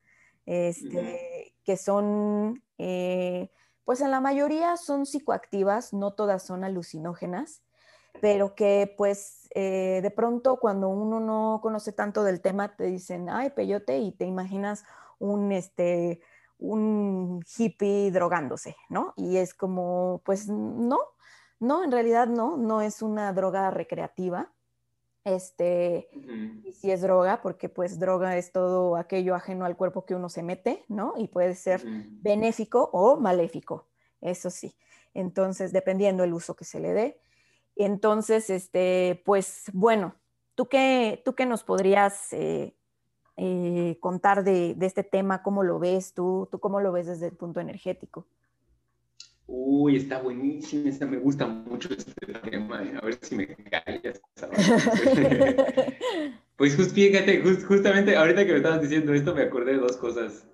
[0.47, 3.51] este, que son eh,
[3.84, 7.61] pues en la mayoría son psicoactivas, no todas son alucinógenas,
[8.22, 13.28] pero que pues eh, de pronto cuando uno no conoce tanto del tema te dicen,
[13.30, 14.84] ay, peyote, y te imaginas
[15.18, 16.20] un, este,
[16.59, 19.14] un hippie drogándose, ¿no?
[19.16, 20.99] Y es como, pues no,
[21.61, 24.53] no, en realidad no, no es una droga recreativa,
[25.24, 26.09] este,
[26.64, 30.30] y si es droga, porque pues droga es todo aquello ajeno al cuerpo que uno
[30.30, 31.14] se mete, ¿no?
[31.18, 33.88] Y puede ser benéfico o maléfico.
[34.22, 34.74] eso sí.
[35.12, 37.20] Entonces, dependiendo el uso que se le dé.
[37.79, 40.16] Entonces, este, pues bueno,
[40.57, 42.74] ¿tú qué, tú qué nos podrías eh,
[43.37, 45.45] eh, contar de, este tema?
[45.45, 46.49] ¿Cómo lo ves tú?
[46.51, 48.26] ¿Tú cómo lo ves desde el punto energético?
[49.47, 52.12] Uy, está buenísimo, me gusta mucho este
[52.51, 52.83] tema.
[53.01, 54.20] A ver si me callas.
[56.57, 60.49] pues fíjate, justamente ahorita que me estabas diciendo esto, me acordé de dos cosas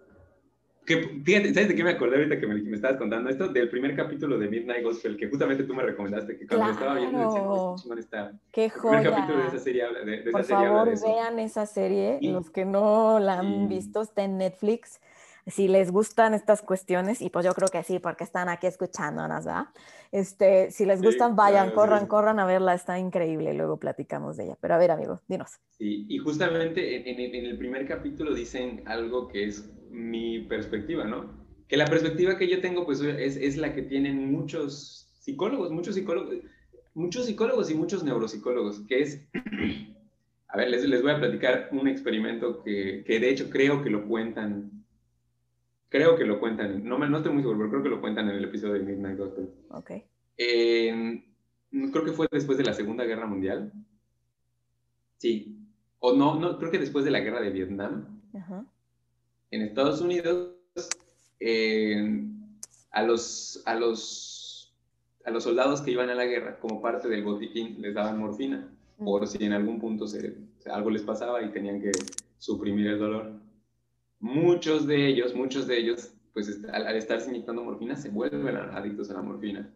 [0.87, 3.49] fíjate, ¿sabes de qué me acordé ahorita que me, estabas contando esto?
[3.49, 7.75] Del primer capítulo de Midnight Gospel, que justamente tú me recomendaste, que cuando estaba viendo
[7.77, 8.33] decía, está.
[8.53, 8.99] ¡Qué joya!
[8.99, 11.67] El primer capítulo de esa serie habla de, de Por esa serie favor, vean esa
[11.67, 12.19] serie.
[12.23, 15.01] Los que no la han visto, está en Netflix.
[15.47, 19.45] Si les gustan estas cuestiones, y pues yo creo que sí, porque están aquí escuchándonos,
[19.45, 19.67] ¿verdad?
[20.11, 24.59] Este, si les gustan, vayan, corran, corran a verla, está increíble, luego platicamos de ella.
[24.61, 25.61] Pero a ver, amigo, dinos.
[25.71, 31.45] Sí, y justamente en, en el primer capítulo dicen algo que es mi perspectiva, ¿no?
[31.69, 35.95] Que la perspectiva que yo tengo, pues, es, es la que tienen muchos psicólogos, muchos
[35.95, 36.37] psicólogos,
[36.95, 39.27] muchos psicólogos y muchos neuropsicólogos, que es,
[40.49, 43.91] a ver, les, les voy a platicar un experimento que, que, de hecho creo que
[43.91, 44.84] lo cuentan,
[45.95, 48.29] creo que lo cuentan, no, me, no estoy muy seguro, pero creo que lo cuentan
[48.29, 49.49] en el episodio de Midnight Gospel.
[49.71, 49.91] Ok.
[50.37, 53.73] creo que fue después de la Segunda Guerra Mundial.
[55.19, 55.57] Sí.
[56.01, 58.21] O no, no, creo que después de la Guerra de Vietnam.
[58.35, 58.67] Ajá
[59.55, 60.51] en Estados Unidos
[62.91, 64.75] a, los, a, los,
[65.25, 68.69] a los soldados que iban a la guerra como parte del botiquín les daban morfina
[68.99, 70.37] por si en algún punto se,
[70.67, 71.93] algo les pasaba y tenían que
[72.39, 73.33] suprimir el dolor.
[74.25, 79.11] Muchos de ellos, muchos de ellos, pues al, al estarse inyectando morfina, se vuelven adictos
[79.11, 79.71] a la morfina.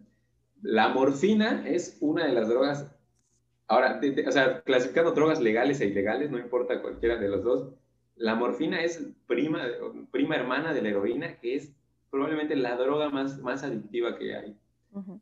[0.62, 2.90] La morfina es una de las drogas,
[3.66, 7.74] ahora, o sea, clasificando drogas legales e ilegales, no importa cualquiera de los dos,
[8.16, 9.66] la morfina es prima,
[10.12, 11.70] prima hermana de la heroína, que es
[12.08, 14.56] probablemente la droga más, más adictiva que hay.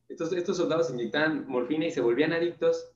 [0.09, 2.93] estos, estos soldados inyectaban morfina y se volvían adictos,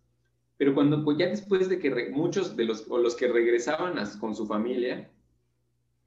[0.58, 4.36] pero cuando pues ya después de que muchos de los, o los que regresaban con
[4.36, 5.10] su familia,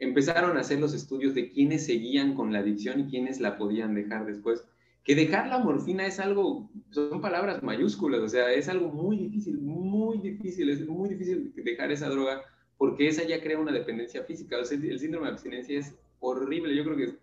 [0.03, 3.95] empezaron a hacer los estudios de quiénes seguían con la adicción y quiénes la podían
[3.95, 4.63] dejar después.
[5.03, 9.59] Que dejar la morfina es algo, son palabras mayúsculas, o sea, es algo muy difícil,
[9.59, 12.41] muy difícil, es muy difícil dejar esa droga
[12.77, 14.57] porque esa ya crea una dependencia física.
[14.59, 16.75] el síndrome de abstinencia es horrible.
[16.75, 17.17] Yo creo que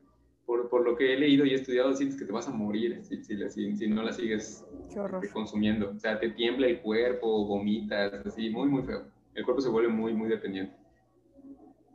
[0.46, 3.22] por, por, lo que he leído y estudiado, sientes que te vas a morir si,
[3.22, 4.64] si, si, no la sigues
[5.32, 5.90] consumiendo.
[5.90, 9.04] O sea, te tiembla el cuerpo, vomitas, así, muy, muy feo.
[9.34, 10.74] El cuerpo se vuelve muy, muy dependiente.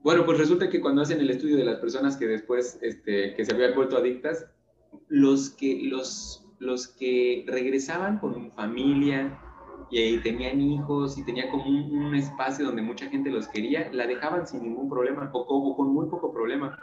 [0.05, 3.43] Bueno, pues resulta que cuando hacen el estudio de las personas que después, este, que
[3.43, 4.45] se habían vuelto adictas,
[5.07, 9.41] los que, los, los que regresaban con familia,
[9.89, 14.45] y tenían hijos y tenía como un, espacio donde mucha gente los quería, la dejaban
[14.45, 16.77] sin ningún problema o, con muy poco problema.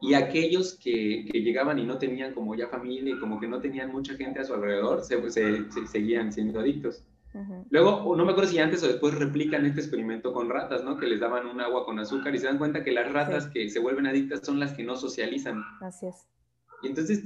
[0.00, 3.60] Y aquellos que, que, llegaban y no tenían como ya familia y como que no
[3.60, 7.04] tenían mucha gente a su alrededor, se, se, seguían siendo adictos.
[7.70, 10.96] Luego, no me acuerdo si antes o después replican este experimento con ratas, ¿no?
[10.96, 13.68] Que les daban un agua con azúcar y se dan cuenta que las ratas que
[13.68, 15.62] se vuelven adictas son las que no socializan.
[15.80, 16.26] Así es.
[16.82, 17.24] Y entonces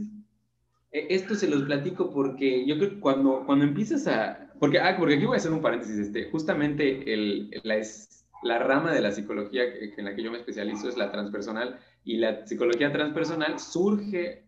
[0.92, 4.52] e, esto se los platico porque yo creo que cuando, cuando empiezas a...
[4.58, 5.98] Porque, ah, porque aquí voy a hacer un paréntesis.
[5.98, 10.38] Este, justamente el, la, es, la rama de la psicología en la que yo me
[10.38, 14.44] especializo es la transpersonal y la psicología transpersonal surge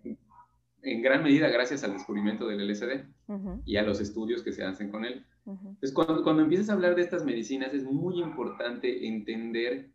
[0.82, 3.04] en gran medida gracias al descubrimiento del LSD
[3.64, 5.24] y a los estudios que se hacen con él.
[5.46, 9.90] Entonces, cuando, cuando empiezas a hablar de estas medicinas es muy importante entender,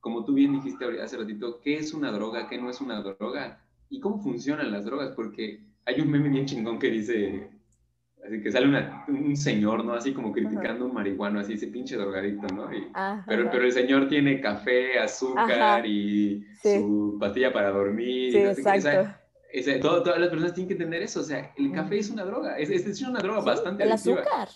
[0.00, 3.60] como tú bien dijiste hace ratito, qué es una droga, qué no es una droga
[3.90, 7.50] y cómo funcionan las drogas, porque hay un meme bien chingón que dice,
[8.24, 8.68] así que sale
[9.08, 9.94] un señor, ¿no?
[9.94, 12.68] Así como criticando un marihuano, así ese pinche drogadicto, ¿no?
[13.26, 18.32] pero, pero el señor tiene café, azúcar y su pastilla para dormir.
[18.32, 20.02] Sí, exacto.
[20.02, 22.70] todas las personas tienen que entender eso, o sea, el café es una droga, es,
[22.70, 24.48] es una droga bastante El azúcar.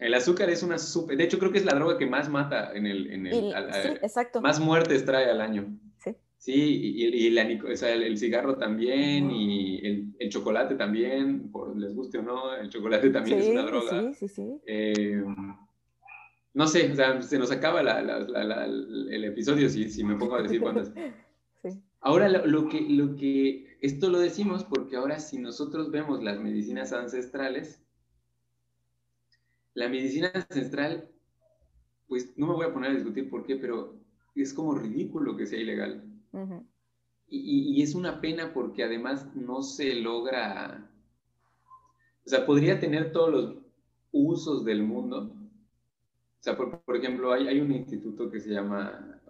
[0.00, 2.72] El azúcar es una super, de hecho creo que es la droga que más mata
[2.74, 4.40] en el, en el, sí, exacto.
[4.40, 5.76] más muertes trae al año.
[6.38, 11.76] Sí, y, y la, o sea, el, cigarro también y el, el, chocolate también, por
[11.76, 14.10] les guste o no, el chocolate también es una droga.
[14.14, 14.60] Sí, sí, sí.
[14.66, 15.22] Eh,
[16.54, 20.36] no sé, o sea, se nos acaba la, la, el episodio si, si, me pongo
[20.36, 20.92] a decir cuántas.
[21.62, 21.78] Sí.
[22.00, 26.40] Ahora, lo, lo, que, lo que, esto lo decimos porque ahora si nosotros vemos las
[26.40, 27.82] medicinas ancestrales,
[29.74, 31.08] la medicina ancestral,
[32.08, 33.94] pues no me voy a poner a discutir por qué, pero
[34.34, 36.04] es como ridículo que sea ilegal
[37.30, 40.90] y, es una pena porque además no se logra,
[42.24, 43.56] o sea, podría tener todos los
[44.12, 45.32] usos del mundo.
[45.32, 49.20] O sea, por, ejemplo, hay, hay, un instituto que se llama,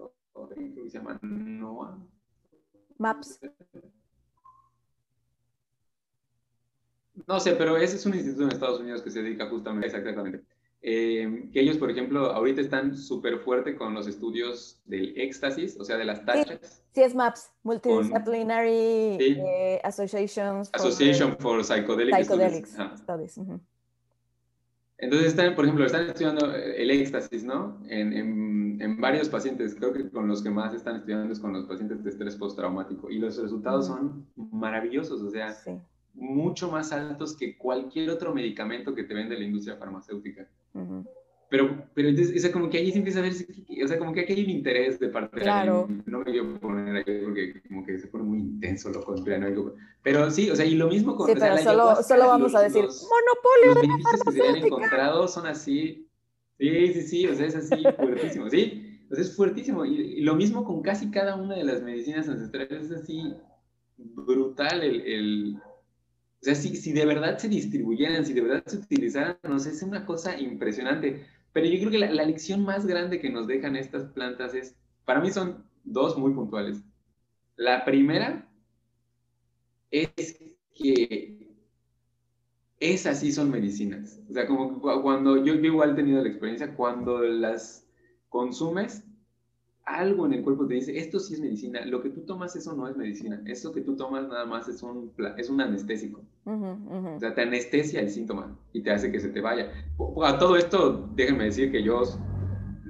[0.54, 1.98] que se llama NOAA.
[2.98, 3.40] MAPS.
[7.26, 10.42] No sé, pero ese es un instituto en Estados Unidos que se dedica justamente, exactamente.
[10.82, 15.84] Eh, que ellos, por ejemplo, ahorita están súper fuerte con los estudios del éxtasis, o
[15.84, 16.82] sea, de las tachas.
[16.94, 23.38] Sí, es MAPS, Multidisciplinary eh, Associations Association for Psychedelic, Studies.
[24.96, 27.78] Entonces están, por ejemplo, están estudiando el éxtasis, ¿no?
[27.88, 31.52] En, en, en, varios pacientes, creo que con los que más están estudiando es con
[31.52, 35.56] los pacientes de estrés postraumático y los resultados son maravillosos, o sea,
[36.14, 40.48] mucho más altos que cualquier otro medicamento que te vende la industria farmacéutica.
[41.50, 44.20] Pero, pero entonces, o como que ahí se empieza a ver, o sea, como que
[44.20, 46.04] aquí hay un interés de parte de alguien.
[46.06, 49.74] No me quiero poner ahí porque como que se pone muy intenso lo conspiranoico.
[50.02, 51.26] Pero sí, o sea, y lo mismo con...
[51.26, 55.46] Sí, pero solo, solo vamos a decir, monopolio Los beneficios que se han encontrado son
[55.46, 56.08] así,
[56.56, 59.02] sí, sí, sí, o sea, es así, fuertísimo, ¿sí?
[59.10, 59.84] O sea, es fuertísimo.
[59.84, 63.34] Y, y, lo mismo con casi cada una de las medicinas ancestrales, es así
[63.98, 65.56] brutal el, el
[66.40, 69.70] o sea, si, si de verdad se distribuyeran, si de verdad se utilizaran, no sé,
[69.70, 71.26] es una cosa impresionante.
[71.52, 74.74] Pero yo creo que la, lección más grande que nos dejan estas plantas es,
[75.04, 76.82] para mí son dos muy puntuales.
[77.56, 78.48] La primera
[79.90, 80.38] es
[80.74, 81.46] que
[82.78, 84.18] esas sí son medicinas.
[84.30, 87.86] O sea, como cuando yo, yo igual he tenido la experiencia, cuando las
[88.30, 89.04] consumes,
[89.96, 92.74] algo en el cuerpo te dice, esto sí es medicina, lo que tú tomas eso
[92.74, 96.22] no es medicina, eso que tú tomas nada más es un, es un anestésico.
[96.44, 99.70] O sea, te anestesia el síntoma y te hace que se te vaya.
[100.24, 102.02] A todo esto, déjenme decir que yo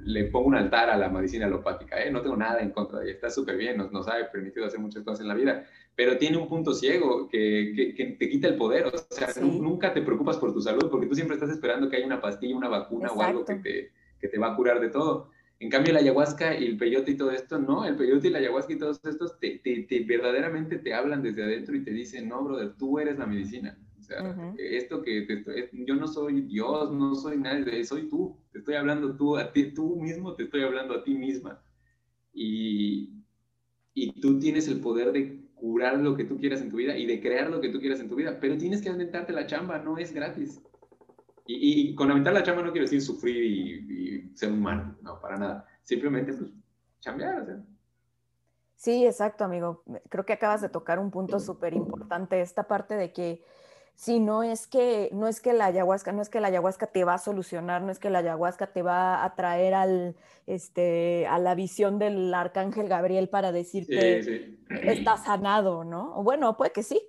[0.03, 2.11] le pongo un altar a la medicina alopática, ¿eh?
[2.11, 4.79] no tengo nada en contra de ella, está súper bien, nos, nos, ha permitido hacer
[4.79, 8.55] muchas cosas en la vida, pero tiene un punto ciego que, que, te quita el
[8.55, 11.97] poder, o sea, nunca te preocupas por tu salud porque tú siempre estás esperando que
[11.97, 14.89] haya una pastilla, una vacuna o algo que te, que te va a curar de
[14.89, 15.29] todo.
[15.61, 18.39] En cambio, la ayahuasca y el peyote y todo esto, no, el peyote y la
[18.39, 22.43] ayahuasca y todos estos te, te, verdaderamente te hablan desde adentro y te dicen, no,
[22.43, 23.77] brother, tú eres la medicina.
[23.99, 28.57] O sea, esto que te yo no soy Dios, no soy nadie, soy tú, te
[28.57, 31.61] estoy hablando tú, a ti, tú mismo te estoy hablando a ti misma.
[32.33, 33.11] Y,
[33.93, 37.05] y tú tienes el poder de curar lo que tú quieras en tu vida y
[37.05, 39.77] de crear lo que tú quieras en tu vida, pero tienes que aventarte la chamba,
[39.77, 40.59] no es gratis.
[41.45, 45.65] Y, con aventar la chamba no quiero decir sufrir y, ser humano, no, para nada.
[45.83, 46.51] Simplemente, pues,
[46.99, 47.63] chambear, o sea.
[48.75, 49.83] Sí, exacto, amigo.
[50.09, 53.43] Creo que acabas de tocar un punto súper importante, esta parte de que
[54.01, 57.03] si no es que no es que la ayahuasca, no es que la ayahuasca te
[57.03, 60.15] va a solucionar, no es que la ayahuasca te va a traer al
[60.47, 66.23] este a la visión del arcángel Gabriel para decirte sí, estás sanado, ¿no?
[66.23, 66.99] Bueno, puede que sí,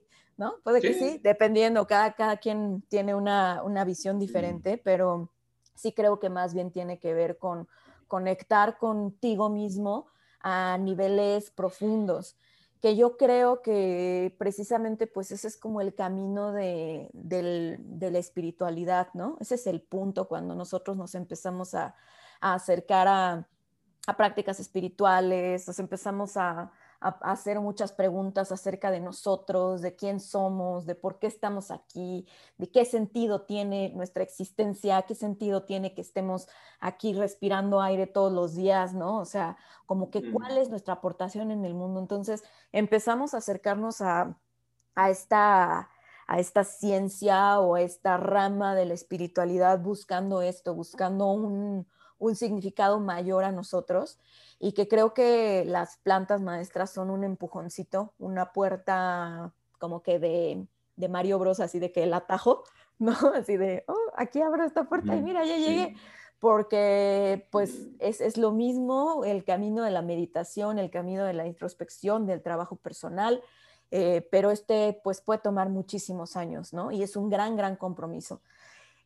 [0.43, 0.57] ¿no?
[0.65, 5.31] Puede que sí, dependiendo, cada, cada quien tiene una, una visión diferente, pero
[5.77, 7.69] sí creo que más bien tiene que ver con
[8.09, 10.09] conectar contigo mismo
[10.41, 12.37] a niveles profundos,
[12.81, 19.11] que yo creo que precisamente pues ese es como el camino de, de la espiritualidad,
[19.15, 19.37] ¿no?
[19.39, 21.95] Ese es el punto cuando nosotros nos empezamos a,
[22.41, 23.49] a acercar a,
[24.09, 26.73] a prácticas espirituales, nos empezamos a,
[27.03, 32.27] a, hacer muchas preguntas acerca de nosotros, de quién somos, de por qué estamos aquí,
[32.59, 36.49] de qué sentido tiene nuestra existencia, qué sentido tiene que estemos
[36.81, 39.19] aquí respirando aire todos los días, ¿no?
[39.19, 42.01] O sea, como que cuál es nuestra aportación en el mundo.
[42.01, 42.43] Entonces
[42.73, 44.39] empezamos a acercarnos a,
[44.95, 45.89] a esta
[46.27, 51.87] a esta ciencia o a esta rama de la espiritualidad buscando esto, buscando un,
[52.23, 54.19] un significado mayor a nosotros
[54.61, 60.67] y que creo que las plantas maestras son un empujoncito, una puerta como que de,
[60.95, 62.63] de Mario Bros, así de que el atajo,
[62.99, 63.13] ¿no?
[63.35, 65.97] Así de, oh, aquí abro esta puerta y mira, ya llegué.
[66.39, 71.47] Porque pues es, es lo mismo el camino de la meditación, el camino de la
[71.47, 73.43] introspección, del trabajo personal,
[73.93, 76.91] eh, pero este pues puede tomar muchísimos años, ¿no?
[76.91, 78.43] Y es un gran, gran compromiso.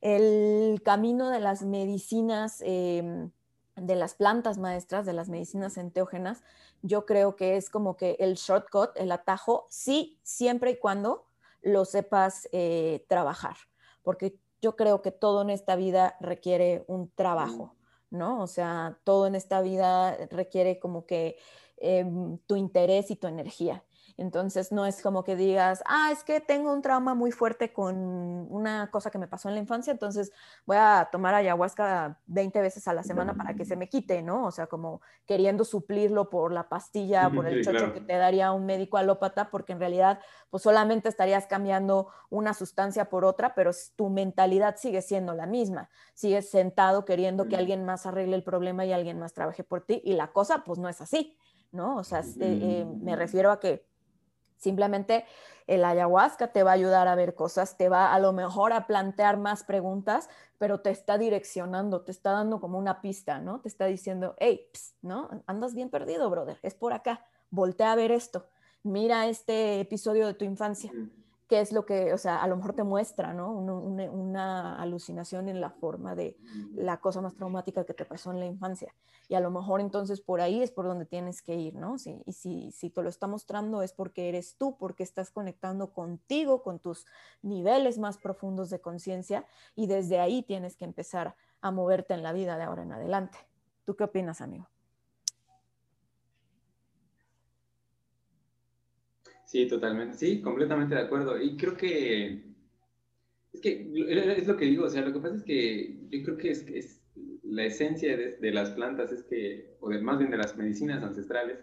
[0.00, 3.28] El camino de las medicinas eh,
[3.76, 6.42] de las plantas maestras, de las medicinas enteógenas,
[6.82, 11.26] yo creo que es como que el shortcut, el atajo, sí, siempre y cuando
[11.62, 13.56] lo sepas eh, trabajar,
[14.02, 17.74] porque yo creo que todo en esta vida requiere un trabajo,
[18.10, 18.40] ¿no?
[18.42, 21.36] O sea, todo en esta vida requiere como que
[21.76, 23.84] em, tu interés y tu energía.
[24.18, 27.96] Entonces no es como que digas, ah, es que tengo un trauma muy fuerte con
[28.50, 30.32] una cosa que me pasó en la infancia, entonces
[30.64, 34.46] voy a tomar ayahuasca 20 veces a la semana para que se me quite, ¿no?
[34.46, 38.64] O sea, como queriendo suplirlo por la pastilla, por el chocho que te daría un
[38.64, 44.08] médico alópata, porque en realidad pues solamente estarías cambiando una sustancia por otra, pero tu
[44.08, 45.90] mentalidad sigue siendo la misma.
[46.14, 50.00] Sigues sentado queriendo que alguien más arregle el problema y alguien más trabaje por ti
[50.04, 51.36] y la cosa pues no es así,
[51.70, 51.96] ¿no?
[51.98, 53.84] O sea, eh, me refiero a que
[54.56, 55.24] Simplemente
[55.66, 58.86] el ayahuasca te va a ayudar a ver cosas, te va a lo mejor a
[58.86, 60.28] plantear más preguntas,
[60.58, 63.60] pero te está direccionando, te está dando como una pista, ¿no?
[63.60, 64.68] Te está diciendo, hey,
[65.02, 65.28] ¿no?
[65.46, 68.46] Andas bien perdido, brother, es por acá, voltea a ver esto,
[68.82, 70.92] mira este episodio de tu infancia
[71.48, 73.52] qué es lo que, o sea, a lo mejor te muestra, ¿no?
[73.52, 76.36] Una, alucinación en la forma de
[76.74, 78.94] la cosa más traumática que te pasó en la infancia.
[79.28, 81.96] Y a lo mejor entonces por ahí es por donde tienes que ir, ¿no?
[82.26, 86.62] y si, si te lo está mostrando es porque eres tú, porque estás conectando contigo,
[86.62, 87.06] con tus
[87.42, 92.32] niveles más profundos de conciencia y desde ahí tienes que empezar a moverte en la
[92.32, 93.38] vida de ahora en adelante.
[93.84, 94.68] ¿Tú qué opinas, amigo?
[99.46, 101.40] Sí, totalmente, sí, completamente de acuerdo.
[101.40, 102.56] Y creo que
[103.56, 103.90] es que
[104.36, 106.66] es lo que digo, o sea, lo que pasa es que yo creo que es,
[106.68, 107.00] es
[107.42, 111.58] la esencia de, las plantas es que, o de, más bien de las medicinas ancestrales,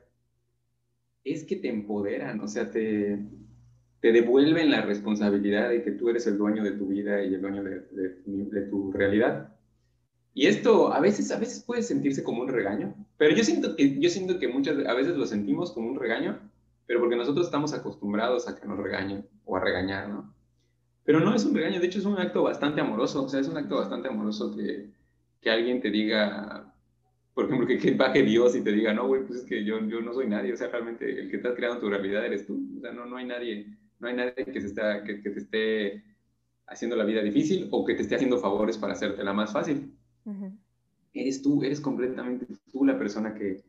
[1.23, 3.19] es que te empoderan, o sea, te,
[4.01, 7.41] te devuelven la responsabilidad de que tú eres el dueño de tu vida y el
[7.41, 7.81] dueño de,
[8.25, 9.55] de, tu realidad.
[10.33, 13.99] Y esto a veces, a veces puede sentirse como un regaño, pero yo siento que,
[13.99, 16.39] yo siento que muchas, a veces lo sentimos como un regaño,
[16.85, 20.33] pero porque nosotros estamos acostumbrados a que nos regañen o a regañar, ¿no?
[21.05, 23.47] Pero no es un regaño, de hecho es un acto bastante amoroso, o sea, es
[23.47, 24.89] un acto bastante amoroso que,
[25.41, 26.73] que alguien te diga,
[27.33, 29.79] por ejemplo, que, que baje Dios y te diga, no, güey, pues es que yo,
[29.85, 32.61] yo no soy nadie, o sea, realmente el que está creando tu realidad eres tú,
[32.77, 35.39] o sea, no, no hay nadie, no hay nadie que, se está, que, que te
[35.39, 36.03] esté
[36.67, 39.93] haciendo la vida difícil o que te esté haciendo favores para hacértela más fácil.
[41.13, 43.61] Eres tú, eres completamente tú la persona que,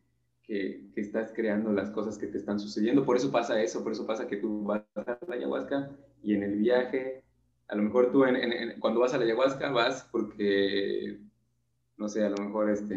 [0.46, 3.04] que, estás creando las cosas que te están sucediendo.
[3.04, 5.90] Por eso pasa eso, por eso pasa que tú vas a la ayahuasca
[6.22, 7.24] y en el viaje,
[7.68, 8.24] a lo mejor tú
[8.78, 11.18] cuando vas a la ayahuasca vas porque,
[11.96, 12.94] no sé, a lo mejor este,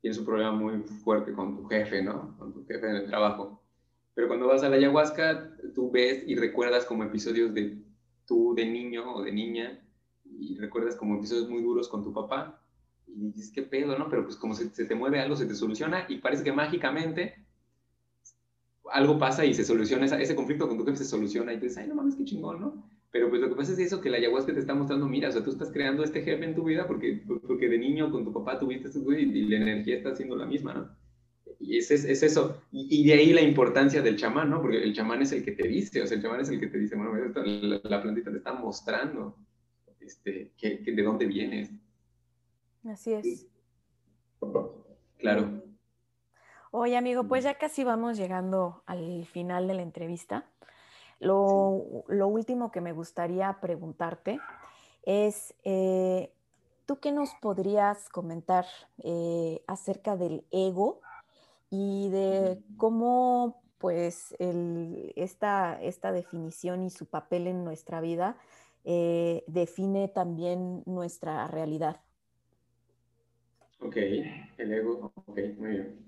[0.00, 2.36] tienes un problema muy fuerte con tu jefe, ¿no?
[2.38, 3.62] Con tu jefe en el trabajo.
[4.14, 7.78] Pero cuando vas a la ayahuasca, tú ves y recuerdas como episodios de
[8.26, 9.80] tú de niño o de niña
[10.24, 12.60] y recuerdas como episodios muy duros con tu papá
[13.08, 14.08] y dices, ¿qué pedo, no?
[14.08, 17.34] Pero pues como se, te mueve algo, se te soluciona y parece que mágicamente
[18.90, 21.88] algo pasa y se soluciona, ese conflicto con tu jefe se soluciona y dices, ay,
[21.88, 22.90] no mames, qué chingón, ¿no?
[23.10, 25.32] Pero pues lo que pasa es eso, que la ayahuasca te está mostrando, mira, o
[25.32, 28.32] sea, tú estás creando este jefe en tu vida porque, porque de niño con tu
[28.32, 30.98] papá tuviste esto y, y la energía está siendo la misma, ¿no?
[31.60, 32.62] Y es, es, eso.
[32.70, 34.62] Y, de ahí la importancia del chamán, ¿no?
[34.62, 36.68] Porque el chamán es el que te dice, o sea, el chamán es el que
[36.68, 37.12] te dice, bueno,
[37.82, 39.36] la, plantita te está mostrando
[40.00, 41.70] este, que, de dónde vienes.
[42.88, 43.46] Así es.
[45.18, 45.62] Claro.
[46.70, 50.46] Oye, amigo, pues ya casi vamos llegando al final de la entrevista.
[51.18, 51.44] Lo,
[52.08, 54.38] último que me gustaría preguntarte
[55.02, 56.32] es, eh,
[56.86, 58.66] ¿tú qué nos podrías comentar
[58.98, 61.00] eh, acerca del ego
[61.70, 68.36] y de cómo pues esta, esta definición y su papel en nuestra vida
[68.84, 72.00] eh, define también nuestra realidad?
[73.80, 75.98] Ok, el ego, ok, muy bien.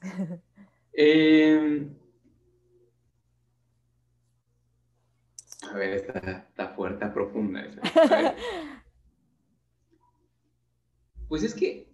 [0.92, 1.94] Em,
[5.70, 7.80] a ver, está, fuerte, está profunda esa.
[11.28, 11.86] Pues es que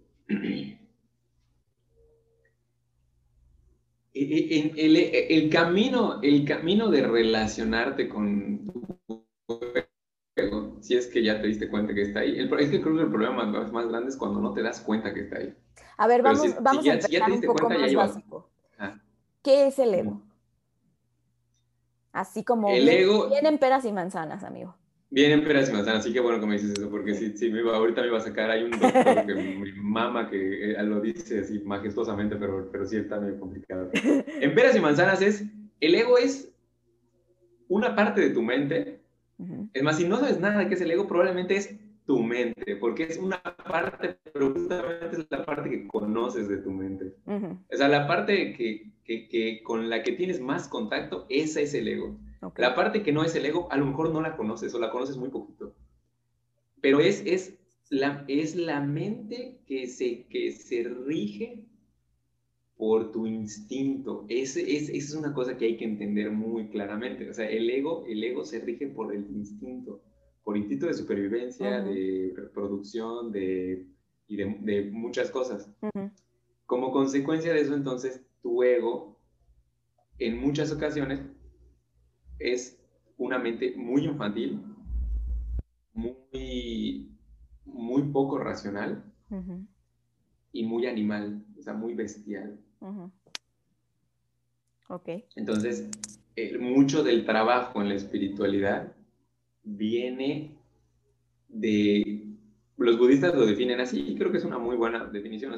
[4.15, 9.59] el, camino, el camino de relacionarte con tu
[10.87, 12.39] si es que ya te diste cuenta que está ahí.
[12.39, 14.79] El, es que creo que el problema más, más, grande es cuando no te das
[14.79, 15.53] cuenta que está ahí.
[15.97, 18.49] A ver, vamos, vamos a empezar un poco más básico.
[18.79, 18.97] Ah.
[19.43, 20.21] ¿Qué es el ego?
[22.13, 24.75] Así como el ego, vienen peras y manzanas, amigo.
[25.09, 27.61] Vienen peras y manzanas, así que bueno que me dices eso, porque si, si me
[27.61, 31.41] ahorita me iba a sacar, hay un doctor que mi mamá que eh, lo dice
[31.41, 33.89] así majestuosamente, pero, pero sí está medio complicado.
[33.93, 35.43] En peras y manzanas es,
[35.79, 36.51] el ego es
[37.67, 38.96] una parte de tu mente
[39.73, 42.77] es más, si no sabes nada de qué es el ego, probablemente es tu mente,
[42.77, 47.13] porque es una parte, pero justamente es la parte que conoces de tu mente.
[47.25, 51.73] O sea, la parte que, que, que, con la que tienes más contacto, esa es
[51.73, 52.17] el ego.
[52.55, 54.89] La parte que no es el ego, a lo mejor no la conoces o la
[54.89, 55.75] conoces muy poquito.
[56.81, 57.57] Pero es, es,
[57.89, 61.65] la, es la mente que se, que se rige
[62.77, 64.25] por tu instinto.
[64.29, 67.29] Esa es, es, una cosa que hay que entender muy claramente.
[67.29, 70.03] O sea, el ego, el ego se rige por el instinto,
[70.43, 73.87] por instinto de supervivencia, de reproducción, de,
[74.27, 75.71] y de, muchas cosas.
[76.67, 79.19] Como consecuencia de eso, entonces, tu ego,
[80.19, 81.21] en muchas ocasiones,
[82.37, 82.79] es
[83.17, 84.61] una mente muy infantil,
[85.93, 87.11] muy,
[87.65, 89.03] muy poco racional
[90.51, 92.59] y muy animal, o sea, muy bestial.
[94.89, 95.09] Ok.
[95.35, 95.89] Entonces,
[96.35, 98.93] eh, mucho del trabajo en la espiritualidad
[99.63, 100.55] viene
[101.49, 102.23] de,
[102.77, 105.53] los budistas lo definen así, y creo que es una muy buena definición,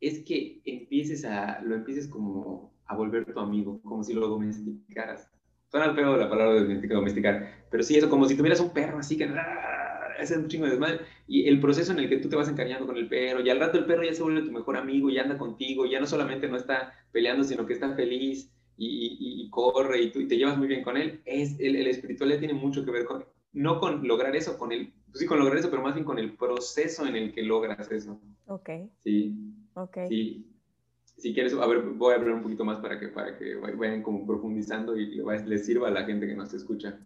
[0.00, 5.30] es que empieces a, lo empieces como a volver tu amigo, como si lo domesticaras.
[5.68, 9.26] Suena feo la palabra domesticar, pero sí, eso, como si tuvieras un perro así que
[10.18, 11.00] es un chingo de desmadre.
[11.26, 13.60] Y el proceso en el que tú te vas encariñando con el perro, y al
[13.60, 16.06] rato el perro ya se vuelve tu mejor amigo, y anda contigo, y ya no
[16.06, 20.58] solamente no está peleando, sino que está feliz, y, corre, y, tú, y te llevas
[20.58, 21.20] muy bien con él.
[21.24, 24.92] Es, el, el espiritualidad tiene mucho que ver con, no con lograr eso, con el,
[25.06, 27.90] pues sí, con lograr eso, pero más bien con el proceso en el que logras
[27.90, 28.20] eso.
[28.46, 28.70] Ok.
[29.02, 29.34] Sí.
[29.74, 29.98] Ok.
[30.08, 30.46] Sí.
[31.16, 34.02] Si quieres, a ver, voy a hablar un poquito más para que, para que vayan
[34.02, 37.00] como profundizando y les sirva a la gente que nos escucha.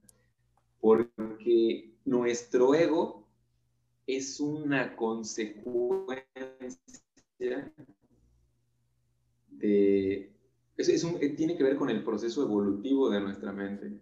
[0.80, 3.26] Porque nuestro ego
[4.06, 6.24] es una consecuencia
[9.58, 10.32] de...
[10.76, 14.00] Es, un, tiene que ver con el proceso evolutivo de nuestra mente.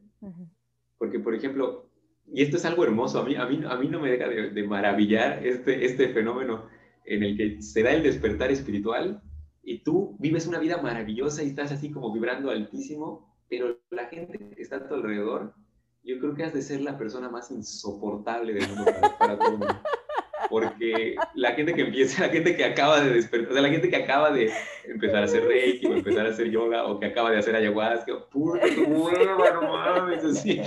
[0.97, 1.89] Porque, por ejemplo,
[2.33, 4.63] y esto es algo hermoso, a mí, a mí, a mí no me deja de,
[4.63, 6.67] maravillar este, este fenómeno
[7.05, 9.23] en el que se da el despertar espiritual
[9.63, 14.39] y tú vives una vida maravillosa y estás así como vibrando altísimo, pero la gente
[14.39, 15.55] que está a tu alrededor,
[16.09, 19.51] yo creo que has de ser la persona más insoportable del mundo para, para todo
[19.59, 19.81] mundo
[20.49, 23.89] porque la gente que empieza, la gente que acaba de despertar, o sea, la gente
[23.89, 24.51] que acaba de
[24.87, 28.13] empezar a hacer reiki o empezar a hacer yoga o que acaba de hacer ayahuasca,
[28.31, 28.67] puta,
[29.53, 30.61] no mames, así.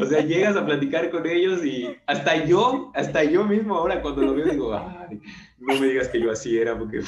[0.00, 4.22] O sea, llegas a platicar con ellos y hasta yo, hasta yo mismo ahora cuando
[4.22, 5.20] lo veo digo, ay,
[5.58, 7.00] no me digas que yo así era porque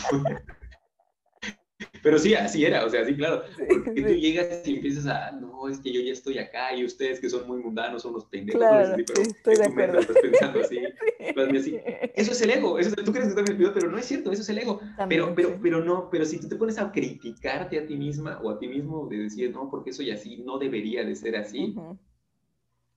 [2.05, 3.45] pero sí, así era, o sea, sí, claro.
[3.67, 7.19] Porque tú llegas y empiezas a, no, es que yo ya estoy acá y ustedes
[7.19, 8.61] que son muy mundanos son los pendejos.
[8.61, 9.99] Claro, sí, estoy de acuerdo.
[10.01, 10.79] Estás pensando así,
[11.59, 11.81] así.
[12.15, 14.43] Eso es el ego, eso, tú crees que estás espíritu, pero no es cierto, eso
[14.43, 14.83] es el ego.
[15.09, 18.51] pero, pero, pero no, pero si tú te pones a criticarte a ti misma o
[18.51, 21.75] a ti mismo de decir, no, porque soy así, no debería de ser así,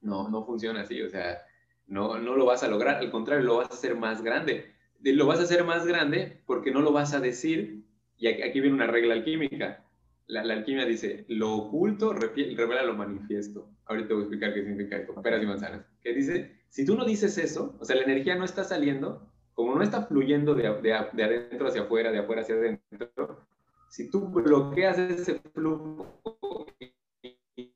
[0.01, 1.41] no, no funciona así, o sea,
[1.87, 4.75] no, no lo vas a lograr, al contrario, lo vas a hacer más grande.
[4.99, 7.86] Lo vas a hacer más grande porque no lo vas a decir
[8.17, 9.83] y aquí viene una regla alquímica.
[10.27, 13.69] La, alquimia dice, lo oculto revela lo manifiesto.
[13.85, 15.85] Ahorita te voy a explicar qué significa esto, peras y manzanas.
[16.01, 19.75] Que dice, si tú no dices eso, o sea, la energía no está saliendo, como
[19.75, 23.47] no está fluyendo de, de, de adentro hacia afuera, de afuera hacia adentro,
[23.89, 26.65] si tú bloqueas ese flujo
[27.61, 27.73] y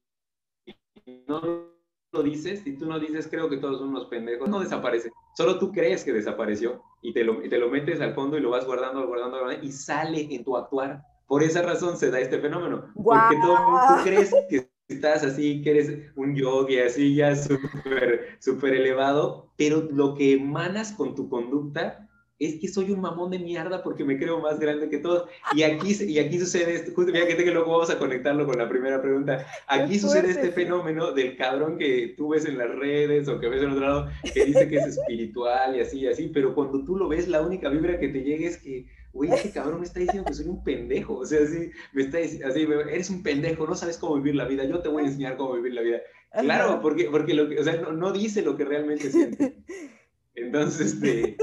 [1.27, 1.80] no
[2.11, 5.11] lo dices, si tú no dices, creo que todos son unos pendejos, no desaparece.
[5.35, 8.49] Solo tú crees que desapareció y te lo, te lo metes al fondo y lo
[8.49, 11.03] vas guardando, guardando, guardando, y sale en tu actuar.
[11.27, 12.91] Por esa razón se da este fenómeno.
[13.01, 18.73] Porque todo, tú crees que estás así, que eres un yogi así ya súper, súper
[18.73, 22.09] elevado, pero lo que emanas con tu conducta
[22.41, 25.29] es que soy un mamón de mierda porque me creo más grande que todos.
[25.55, 28.67] Y aquí, y aquí sucede esto, justo fíjate que luego vamos a conectarlo con la
[28.67, 29.45] primera pregunta.
[29.67, 33.61] Aquí sucede este fenómeno del cabrón que tú ves en las redes o que ves
[33.61, 36.97] en otro lado, que dice que es espiritual y así y así, pero cuando tú
[36.97, 39.99] lo ves, la única vibra que te llega es que, güey, este cabrón me está
[39.99, 41.17] diciendo que soy un pendejo.
[41.17, 44.65] O sea, así, me está así, eres un pendejo, no sabes cómo vivir la vida,
[44.65, 46.01] yo te voy a enseñar cómo vivir la vida.
[46.39, 49.57] Claro, porque, porque lo que, o sea, no, no dice lo que realmente siente.
[50.35, 51.35] Entonces, este,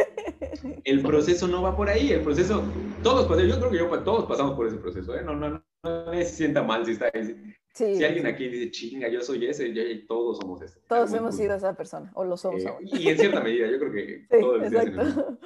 [0.84, 2.62] el proceso no va por ahí, el proceso,
[3.02, 5.22] todos, yo creo que yo, todos pasamos por ese proceso, ¿eh?
[5.22, 7.54] no, no, no, no se sienta mal si está ahí.
[7.72, 9.72] si alguien aquí dice, chinga, yo soy ese,
[10.06, 10.80] todos somos ese.
[10.88, 13.92] Todos hemos sido esa persona, o lo somos eh, Y en cierta medida, yo creo
[13.92, 15.38] que todos exacto.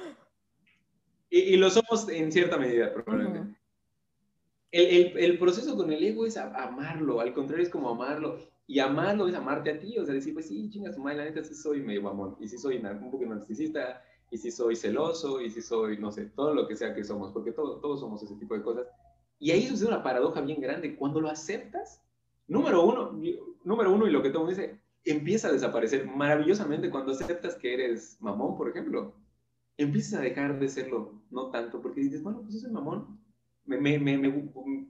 [1.29, 3.57] Y, y, lo somos en cierta medida, probablemente.
[4.71, 8.37] el, el, el, proceso con el ego es amarlo, al contrario, es como amarlo.
[8.65, 11.25] Y amarlo es amarte a ti, o sea, decir, pues sí, chinga su madre, la
[11.25, 14.01] neta sí soy medio amor, y sí soy un poco narcisista,
[14.33, 17.31] y si soy celoso, y si soy, no sé, todo lo que sea que somos,
[17.31, 18.87] porque todo, todos somos ese tipo de cosas.
[19.37, 20.95] Y ahí sucede una paradoja bien grande.
[20.95, 22.01] Cuando lo aceptas,
[22.47, 23.15] número uno,
[23.63, 28.17] número uno, y lo que todo dice, empieza a desaparecer maravillosamente cuando aceptas que eres
[28.21, 29.13] mamón, por ejemplo.
[29.77, 33.19] Empiezas a dejar de serlo, no tanto, porque dices, bueno, pues soy mamón,
[33.65, 34.31] me, me, me,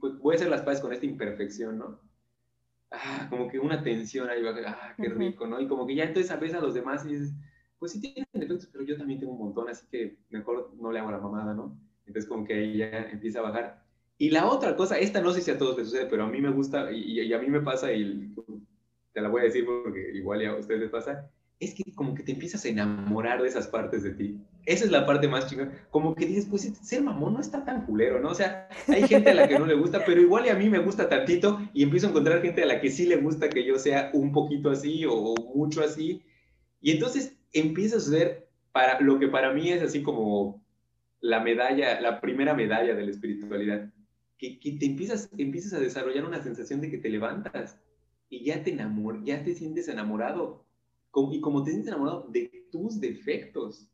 [0.00, 2.00] pues voy a hacer las paces con esta imperfección, ¿no?
[2.90, 5.60] Ah, como que una tensión ahí va, ah, qué rico, ¿no?
[5.60, 7.34] Y como que ya entonces ves a los demás y dices,
[7.84, 11.00] pues sí tienen defectos, pero yo también tengo un montón, así que mejor no le
[11.00, 11.78] hago la mamada, ¿no?
[12.06, 13.84] Entonces como que ahí ya empieza a bajar.
[14.16, 16.40] Y la otra cosa, esta no sé si a todos les sucede, pero a mí
[16.40, 18.34] me gusta y, a mí me pasa y
[19.12, 21.30] te la voy a decir porque igual ya a ustedes les pasa,
[21.60, 24.40] es que como que te empiezas a enamorar de esas partes de ti.
[24.64, 25.86] Esa es la parte más chingona.
[25.90, 28.30] Como que dices, pues ser mamón no está tan culero, ¿no?
[28.30, 30.70] O sea, hay gente a la que no le gusta, pero igual y a mí
[30.70, 33.62] me gusta tantito y empiezo a encontrar gente a la que sí le gusta que
[33.62, 36.22] yo sea un poquito así o mucho así.
[36.80, 40.62] Y entonces empieza a suceder para lo que para mí es así como
[41.20, 43.90] la medalla, la primera medalla de la espiritualidad,
[44.36, 47.78] que, que te empiezas, empiezas a desarrollar una sensación de que te levantas,
[48.34, 50.64] y ya te enamor, ya te sientes enamorado.
[51.32, 53.88] y como te sientes enamorado de tus defectos.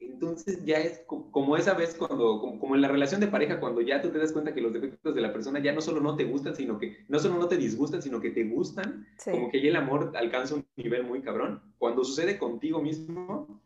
[0.00, 4.00] Entonces ya es como esa vez cuando, como, en la relación de pareja, cuando ya
[4.00, 6.24] tú te das cuenta que los defectos de la persona ya no solo no te
[6.24, 9.68] gustan, sino que no solo no te disgustan, sino que te gustan, como que ya
[9.68, 11.62] el amor alcanza un nivel muy cabrón.
[11.78, 13.60] Cuando sucede contigo mismo,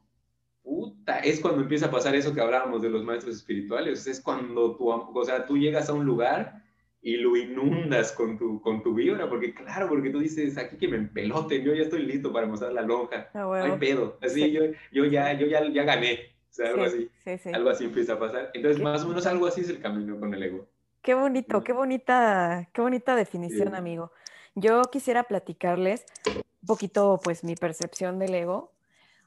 [0.65, 4.77] puta, es cuando empieza a pasar eso que hablábamos de los maestros espirituales, es cuando
[4.77, 6.64] tú, o sea, tú llegas a un lugar
[7.05, 10.89] y lo inundas con tu, con tu vibra, porque claro, porque tú dices, aquí que
[10.89, 14.63] me empeloten, yo ya estoy listo para mostrar la lonja, no hay pedo, así yo,
[14.91, 17.11] yo, ya, yo ya, ya gané, o sea, algo así,
[17.53, 18.51] algo así empieza a pasar.
[18.55, 20.67] Entonces, más o menos algo así es el camino con el ego.
[21.03, 24.11] Qué bonito, qué bonita, qué bonita definición, amigo.
[24.55, 28.74] Yo quisiera platicarles un poquito, pues, mi percepción del ego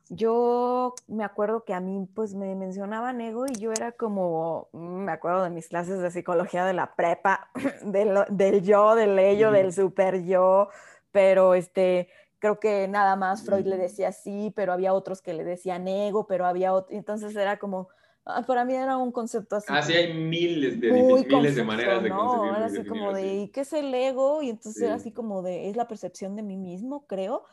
[0.09, 5.03] yo me acuerdo que a mí pues me mencionaban ego y yo era como, mm,
[5.05, 7.49] me acuerdo de mis clases de psicología de la prepa,
[7.83, 10.69] del, del yo, del ello, del super yo,
[11.11, 12.09] pero este,
[12.39, 16.27] creo que nada más Freud le decía sí, pero había otros que le decían ego,
[16.27, 17.89] pero había otros, entonces era como,
[18.25, 19.67] ah, para mí era un concepto así.
[19.69, 20.91] Así hay miles de,
[21.27, 22.55] miles de maneras de ¿no?
[22.55, 24.41] Era así como de, ¿qué es el ego?
[24.41, 27.43] Y entonces era así como de, es la percepción de mí mismo, creo.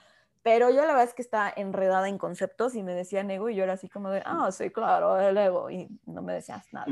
[0.44, 3.54] Pero yo la verdad es que estaba enredada en conceptos y me decían ego y
[3.54, 5.70] yo era así como de, ah, sí, claro, el ego.
[5.70, 6.86] Y no me decías nada.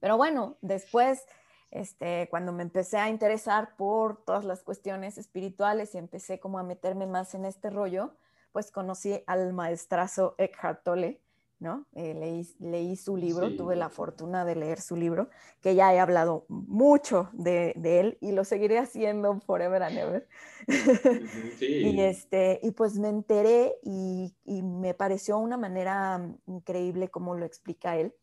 [0.00, 1.26] Pero bueno, después,
[1.70, 6.62] este, cuando me empecé a interesar por todas las cuestiones espirituales y empecé como a
[6.62, 8.16] meterme más en este rollo,
[8.52, 11.20] pues conocí al maestrazo Eckhart Tolle
[11.60, 11.84] ¿no?
[11.92, 15.28] Eh, leí, leí, su libro, tuve la fortuna de leer su libro,
[15.60, 20.28] que ya he hablado mucho de, él y lo seguiré haciendo forever and ever.
[21.60, 27.44] y, este, y pues me enteré y, y, me pareció una manera increíble como lo
[27.44, 28.14] explica él,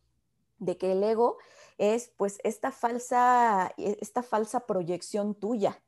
[0.58, 1.38] de que el ego
[1.78, 5.80] es pues esta falsa, esta falsa proyección tuya,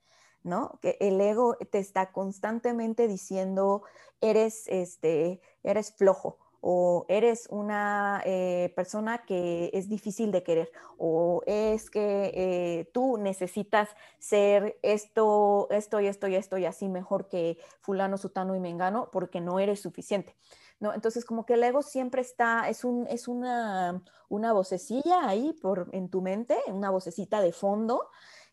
[0.44, 0.78] ¿no?
[0.81, 3.82] Que el ego te está constantemente diciendo,
[4.20, 11.43] eres, este, eres flojo o eres una eh, persona que es difícil de querer, o
[11.47, 13.89] es que eh, tú necesitas
[14.19, 19.09] ser esto, esto y esto y esto y así mejor que fulano, sutano y mengano,
[19.12, 20.37] porque no eres suficiente.
[20.81, 20.95] ¿no?
[20.95, 25.89] Entonces, como que el ego siempre está, es, un, es una, una vocecilla ahí por,
[25.93, 28.09] en tu mente, una vocecita de fondo,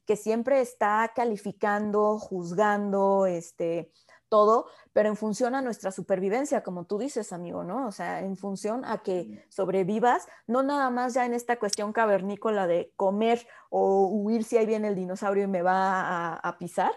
[0.05, 3.91] que siempre está calificando, juzgando, este,
[4.29, 4.67] todo,
[4.97, 7.85] pero en función a nuestra supervivencia, como tú dices, amigo, ¿no?
[7.85, 12.65] O sea, en función a que sobrevivas, no nada más ya en esta cuestión cavernícola
[12.65, 16.93] de comer o huir si ahí viene el dinosaurio y me va a, pisar,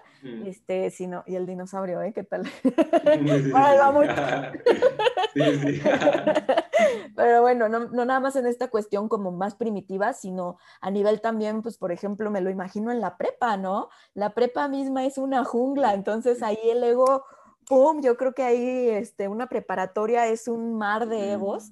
[0.47, 2.14] este, sino, y el dinosaurio, ¿eh?
[2.14, 2.51] ¿Qué tal?
[7.16, 11.20] Pero bueno, no, no, nada más en esta cuestión como más primitiva, sino a nivel
[11.20, 13.89] también, pues por ejemplo, me lo imagino en la prepa, ¿no?
[14.14, 17.24] La prepa misma es una jungla, entonces ahí el ego,
[17.70, 18.02] ¡pum!
[18.02, 21.70] Yo creo que ahí este, una preparatoria es un mar de egos.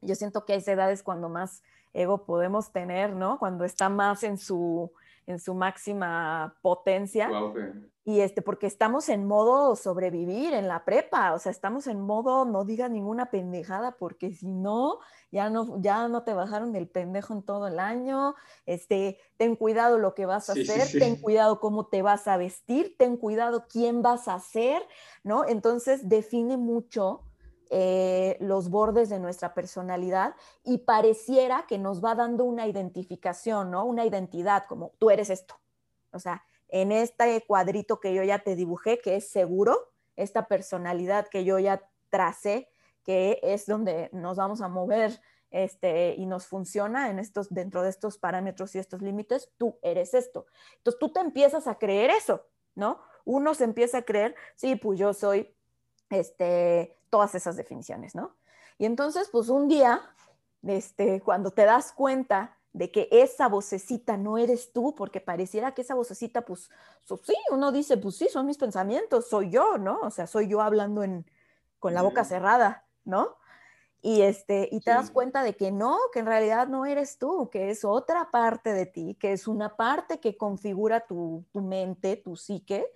[0.00, 3.38] Yo siento que a esa edad es cuando más ego podemos tener, ¿no?
[3.38, 4.90] Cuando está más en su,
[5.26, 7.30] en su máxima potencia.
[8.04, 12.44] Y este, porque estamos en modo sobrevivir en la prepa, o sea, estamos en modo
[12.44, 14.98] no digas ninguna pendejada, porque si no,
[15.30, 18.34] ya no, ya no te bajaron el pendejo en todo el año,
[18.66, 22.96] este, ten cuidado lo que vas a hacer, ten cuidado cómo te vas a vestir,
[22.98, 24.82] ten cuidado quién vas a ser,
[25.22, 25.46] ¿no?
[25.46, 27.29] Entonces define mucho
[27.72, 30.34] eh, los bordes de nuestra personalidad
[30.64, 33.84] y pareciera que nos va dando una identificación, ¿no?
[33.84, 35.60] Una identidad, como tú eres esto.
[36.12, 41.28] O sea, en este cuadrito que yo ya te dibujé, que es seguro, esta personalidad
[41.28, 42.68] que yo ya tracé,
[43.04, 45.20] que es donde nos vamos a mover
[45.50, 50.14] este, y nos funciona en estos, dentro de estos parámetros y estos límites, tú eres
[50.14, 50.46] esto.
[50.78, 53.00] Entonces tú te empiezas a creer eso, ¿no?
[53.24, 55.54] Uno se empieza a creer, sí, pues yo soy
[56.08, 58.36] este, todas esas definiciones, ¿no?
[58.78, 60.00] Y entonces, pues un día,
[60.62, 65.82] este, cuando te das cuenta de que esa vocecita no eres tú, porque pareciera que
[65.82, 66.70] esa vocecita, pues,
[67.24, 70.00] sí, uno dice, pues sí, son mis pensamientos, soy yo, ¿no?
[70.00, 71.26] O sea, soy yo hablando en,
[71.78, 73.36] con la boca cerrada, ¿no?
[74.02, 77.50] Y, este, y te das cuenta de que no, que en realidad no eres tú,
[77.50, 82.16] que es otra parte de ti, que es una parte que configura tu, tu mente,
[82.16, 82.86] tu psique,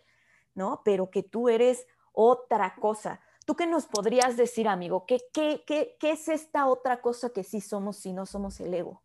[0.54, 0.80] ¿no?
[0.82, 3.20] Pero que tú eres otra cosa.
[3.44, 5.04] ¿Tú qué nos podrías decir, amigo?
[5.06, 8.72] ¿Qué, qué, qué, qué es esta otra cosa que sí somos si no somos el
[8.72, 9.02] ego?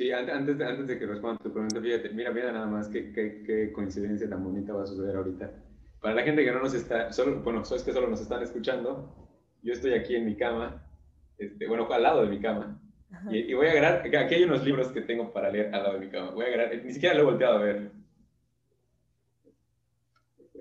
[0.00, 3.12] Sí, antes de, antes de que responda tu pregunta, fíjate, mira, mira nada más qué,
[3.12, 5.50] qué, qué, coincidencia tan bonita va a suceder ahorita.
[6.00, 9.14] Para la gente que no nos está, solo, bueno, es que solo nos están escuchando,
[9.62, 10.82] yo estoy aquí en mi cama,
[11.36, 12.80] este, bueno, al lado de mi cama,
[13.30, 16.06] y, voy a agarrar, aquí hay unos libros que tengo para leer al lado de
[16.06, 17.90] mi cama, voy a agarrar, ni siquiera lo he volteado a ver,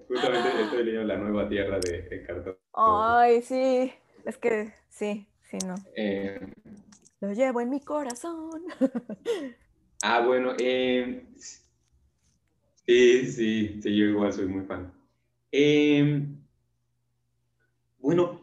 [0.10, 3.94] Justamente estoy leyendo La Nueva Tierra de Eckhart Ay, sí,
[4.26, 5.76] es que sí, sí, no.
[5.95, 6.40] Eh,
[7.22, 8.64] Lo llevo en mi corazón.
[10.02, 14.91] ah, bueno, eh, sí, sí, sí, yo igual soy muy fan.
[15.52, 16.26] Eh,
[17.99, 18.41] bueno,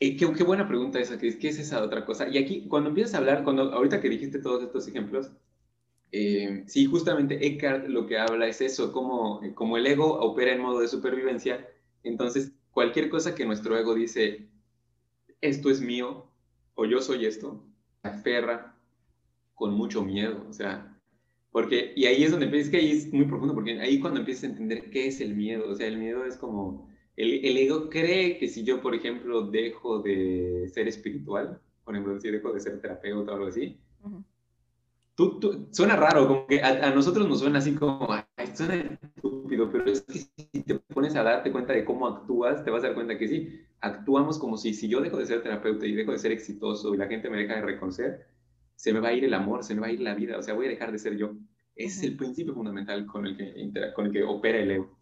[0.00, 2.28] eh, qué, buena pregunta esa, ¿qué, ¿qué es esa otra cosa?
[2.28, 5.32] Y aquí, cuando empiezas a hablar, cuando ahorita que dijiste todos estos ejemplos,
[6.12, 10.60] eh, sí, justamente Eckhart lo que habla es eso, como, como el ego opera en
[10.60, 11.66] modo de supervivencia,
[12.04, 14.46] entonces cualquier cosa que nuestro ego dice,
[15.40, 16.26] esto es mío,
[16.74, 17.64] o yo soy esto,
[18.02, 18.76] aferra
[19.54, 21.00] con mucho miedo, o sea,
[21.50, 24.44] porque, y ahí es donde, es que ahí es muy profundo, porque ahí cuando empiezas
[24.44, 27.88] a entender qué es el miedo, o sea, el miedo es como, el, el ego
[27.88, 32.60] cree que si yo, por ejemplo, dejo de ser espiritual, por ejemplo, si dejo de
[32.60, 33.78] ser terapeuta o algo así,
[35.14, 38.24] Tú, suena raro, como que a, nosotros nos suena así como, ay,
[38.54, 42.70] suena estúpido, pero es que si te pones a darte cuenta de cómo actúas, te
[42.70, 45.86] vas a dar cuenta que sí, actuamos como si, si yo dejo de ser terapeuta
[45.86, 48.26] y dejo de ser exitoso y la gente me deja de reconocer,
[48.74, 50.42] se me va a ir el amor, se me va a ir la vida, o
[50.42, 51.32] sea, voy a dejar de ser yo.
[51.76, 54.98] Ese es el principio fundamental con el que, con el que opera el ego.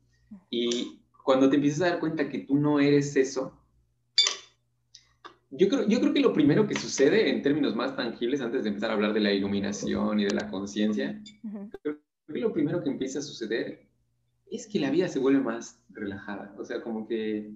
[0.50, 3.59] Y cuando te empiezas a dar cuenta que tú no eres eso,
[5.50, 8.68] yo creo, yo creo que lo primero que sucede en términos más tangibles, antes de
[8.68, 11.20] empezar a hablar de la iluminación y de la conciencia,
[11.82, 11.98] creo
[12.28, 13.86] que lo primero que empieza a suceder
[14.48, 16.54] es que la vida se vuelve más relajada.
[16.58, 17.50] O sea, como que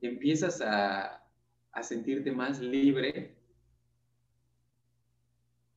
[0.00, 1.22] empiezas a,
[1.72, 3.36] a sentirte más libre.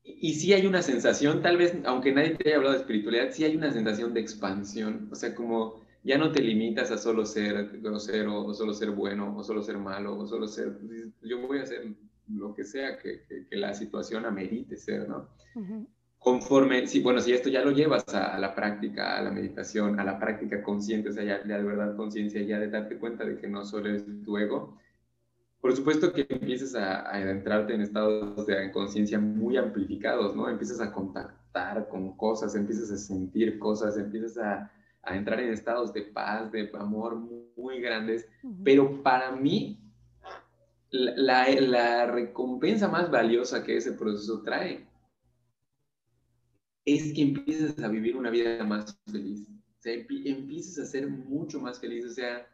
[0.04, 3.32] Y, y sí hay una sensación, tal vez, aunque nadie te haya hablado de espiritualidad,
[3.32, 5.10] sí hay una sensación de expansión.
[5.12, 9.36] O sea, como ya no te limitas a solo ser grosero, o solo ser bueno,
[9.38, 10.78] o solo ser malo, o solo ser,
[11.22, 11.88] yo voy a hacer
[12.28, 15.30] lo que sea que, que, la situación amerite ser, ¿no?
[16.20, 20.04] Conforme, sí, bueno, si esto ya lo llevas a, la práctica, a la meditación, a
[20.04, 23.48] la práctica consciente, o sea, ya, de verdad conciencia, ya de darte cuenta de que
[23.48, 24.78] no solo es tu ego,
[25.62, 30.50] por supuesto que empiezas a, a adentrarte en estados de conciencia muy amplificados, ¿no?
[30.50, 34.72] Empiezas a contactar con cosas, empiezas a sentir cosas, empiezas a,
[35.04, 37.16] a entrar en estados de paz, de amor
[37.56, 38.28] muy, grandes,
[38.64, 39.80] pero para mí
[40.90, 44.88] la, la, recompensa más valiosa que ese proceso trae
[46.86, 49.48] es que empiezas a vivir una vida más feliz.
[49.50, 52.06] O sea, empiezas a ser mucho más feliz.
[52.06, 52.48] O sea,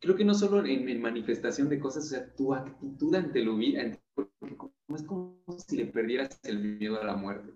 [0.00, 3.82] creo que no solo en, manifestación de cosas, o sea, tu actitud ante lo vida,
[3.82, 7.52] es como si le perdieras el miedo a la muerte.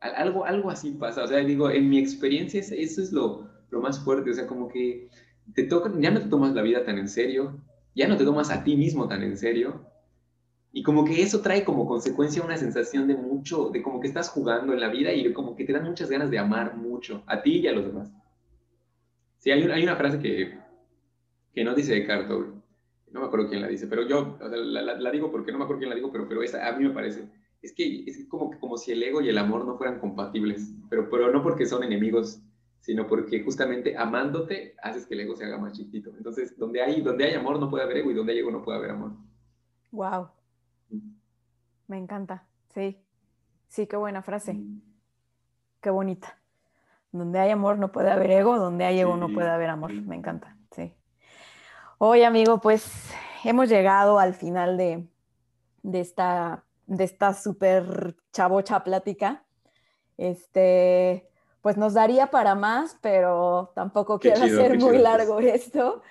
[0.00, 3.98] Algo, algo así pasa, o sea, digo, en mi experiencia eso es lo, lo más
[4.04, 5.08] fuerte, o sea, como que
[5.54, 7.58] te toca, ya no te tomas la vida tan en serio,
[7.94, 9.86] ya no te tomas a ti mismo tan en serio,
[10.70, 14.28] y como que eso trae como consecuencia una sensación de mucho, de como que estás
[14.28, 17.40] jugando en la vida y como que te dan muchas ganas de amar mucho, a
[17.40, 18.12] ti y a los demás.
[19.38, 20.58] Sí, hay, hay una frase que,
[21.54, 22.28] que no dice Descartes,
[23.10, 25.78] no me acuerdo quién la dice, pero yo la, la, digo porque no me acuerdo
[25.78, 27.24] quién la digo, pero, pero esa a mí me parece
[27.66, 31.10] es que es como, como si el ego y el amor no fueran compatibles, pero,
[31.10, 32.40] pero no porque son enemigos,
[32.80, 36.12] sino porque justamente amándote haces que el ego se haga más chiquito.
[36.16, 38.62] Entonces, donde hay, donde hay amor no puede haber ego y donde hay ego no
[38.62, 39.12] puede haber amor.
[39.90, 40.28] Wow.
[41.88, 42.46] Me encanta.
[42.72, 42.98] Sí.
[43.66, 44.56] Sí, qué buena frase.
[45.80, 46.38] Qué bonita.
[47.10, 49.92] Donde hay amor no puede haber ego, donde hay ego no puede haber amor.
[49.92, 50.56] Me encanta.
[50.70, 50.94] Sí.
[51.98, 53.12] Hoy, amigo, pues
[53.44, 55.08] hemos llegado al final de,
[55.82, 59.44] de esta de esta súper chavocha plática.
[60.16, 61.28] Este,
[61.60, 66.02] pues nos daría para más, pero tampoco quiero hacer muy largo esto.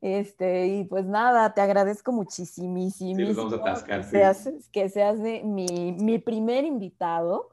[0.00, 2.90] Este, y pues nada, te agradezco muchísimo.
[2.90, 7.48] Sí, vamos a atascar, que, seas, que seas de mi, mi, primer invitado,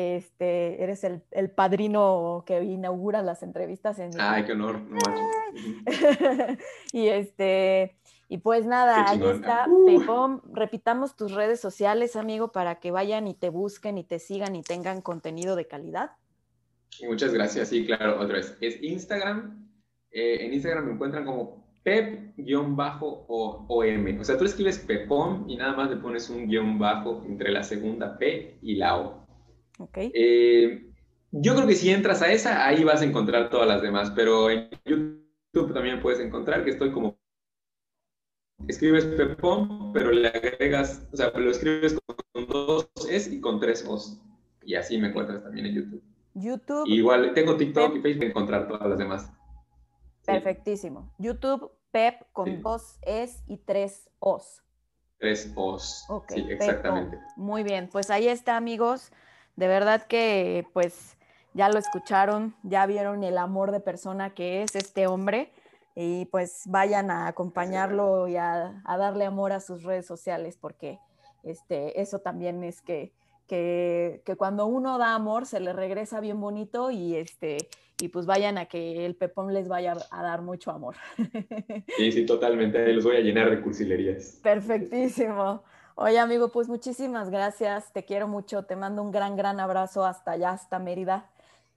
[0.00, 4.10] que este, eres el, el, padrino que inaugura las entrevistas en...
[4.18, 4.80] Ay, qué honor.
[6.92, 7.96] y este,
[8.28, 10.40] y pues nada, ahí está, uh.
[10.52, 14.62] Repitamos tus redes sociales, amigo, para que vayan y te busquen y te sigan y
[14.62, 16.12] tengan contenido de calidad.
[17.06, 17.68] Muchas gracias.
[17.68, 18.56] Sí, claro, otra vez.
[18.60, 19.68] Es Instagram.
[20.10, 22.76] Eh, en Instagram me encuentran como pep-om.
[22.78, 27.62] O sea, tú escribes pepom y nada más le pones un guion bajo entre la
[27.62, 29.19] segunda P y la O.
[29.80, 29.96] Ok.
[29.96, 30.90] Eh,
[31.32, 34.50] yo creo que si entras a esa, ahí vas a encontrar todas las demás, pero
[34.50, 37.16] en YouTube también puedes encontrar que estoy como
[38.68, 41.98] escribes Pepón, pero le agregas, o sea, lo escribes
[42.32, 44.20] con dos S y con tres O's.
[44.62, 46.02] Y así me encuentras también en YouTube.
[46.34, 46.86] YouTube.
[46.86, 49.32] igual tengo TikTok y Facebook encontrar todas las demás.
[50.26, 51.10] Perfectísimo.
[51.18, 54.62] YouTube, Pep con dos S y tres O's.
[55.18, 56.06] Tres O's.
[56.28, 57.18] sí, exactamente.
[57.36, 59.10] Muy bien, pues ahí está, amigos.
[59.60, 61.18] De verdad que, pues,
[61.52, 65.50] ya lo escucharon, ya vieron el amor de persona que es este hombre
[65.94, 70.98] y pues vayan a acompañarlo y a, darle amor a sus redes sociales porque
[71.42, 73.12] este, eso también es que,
[73.46, 77.58] que, cuando uno da amor se le regresa bien bonito y, este,
[78.00, 80.96] y pues vayan a que el Pepón les vaya a dar mucho amor.
[81.98, 82.90] Sí, sí, totalmente.
[82.94, 84.40] Los voy a llenar de cursilerías.
[84.42, 85.62] Perfectísimo.
[86.02, 87.92] Oye, amigo, pues muchísimas gracias.
[87.92, 88.62] Te quiero mucho.
[88.64, 91.28] Te mando un gran, gran abrazo hasta allá, hasta Mérida.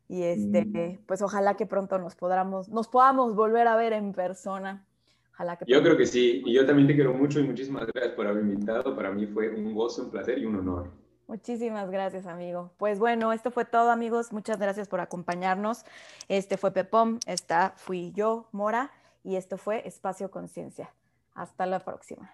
[0.07, 1.05] Y este, mm.
[1.05, 4.85] pues ojalá que pronto nos podamos, nos podamos volver a ver en persona.
[5.33, 8.13] Ojalá que yo creo que sí, y yo también te quiero mucho y muchísimas gracias
[8.13, 8.95] por haberme invitado.
[8.95, 10.89] Para mí fue un gozo, un placer y un honor.
[11.27, 12.71] Muchísimas gracias, amigo.
[12.77, 14.31] Pues bueno, esto fue todo, amigos.
[14.31, 15.83] Muchas gracias por acompañarnos.
[16.29, 18.89] Este fue Pepom, esta fui yo, Mora,
[19.21, 20.93] y esto fue Espacio Conciencia.
[21.33, 22.31] Hasta la próxima.